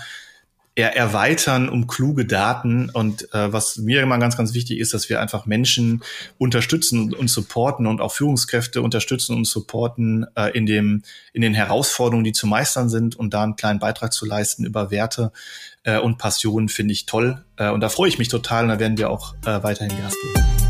[0.82, 2.90] erweitern um kluge Daten.
[2.90, 6.02] Und äh, was mir immer ganz, ganz wichtig ist, dass wir einfach Menschen
[6.38, 11.02] unterstützen und supporten und auch Führungskräfte unterstützen und supporten äh, in, dem,
[11.32, 14.90] in den Herausforderungen, die zu meistern sind und da einen kleinen Beitrag zu leisten über
[14.90, 15.32] Werte
[15.84, 17.44] äh, und Passion, finde ich toll.
[17.56, 20.14] Äh, und da freue ich mich total und da werden wir auch äh, weiterhin Gas
[20.20, 20.63] geben.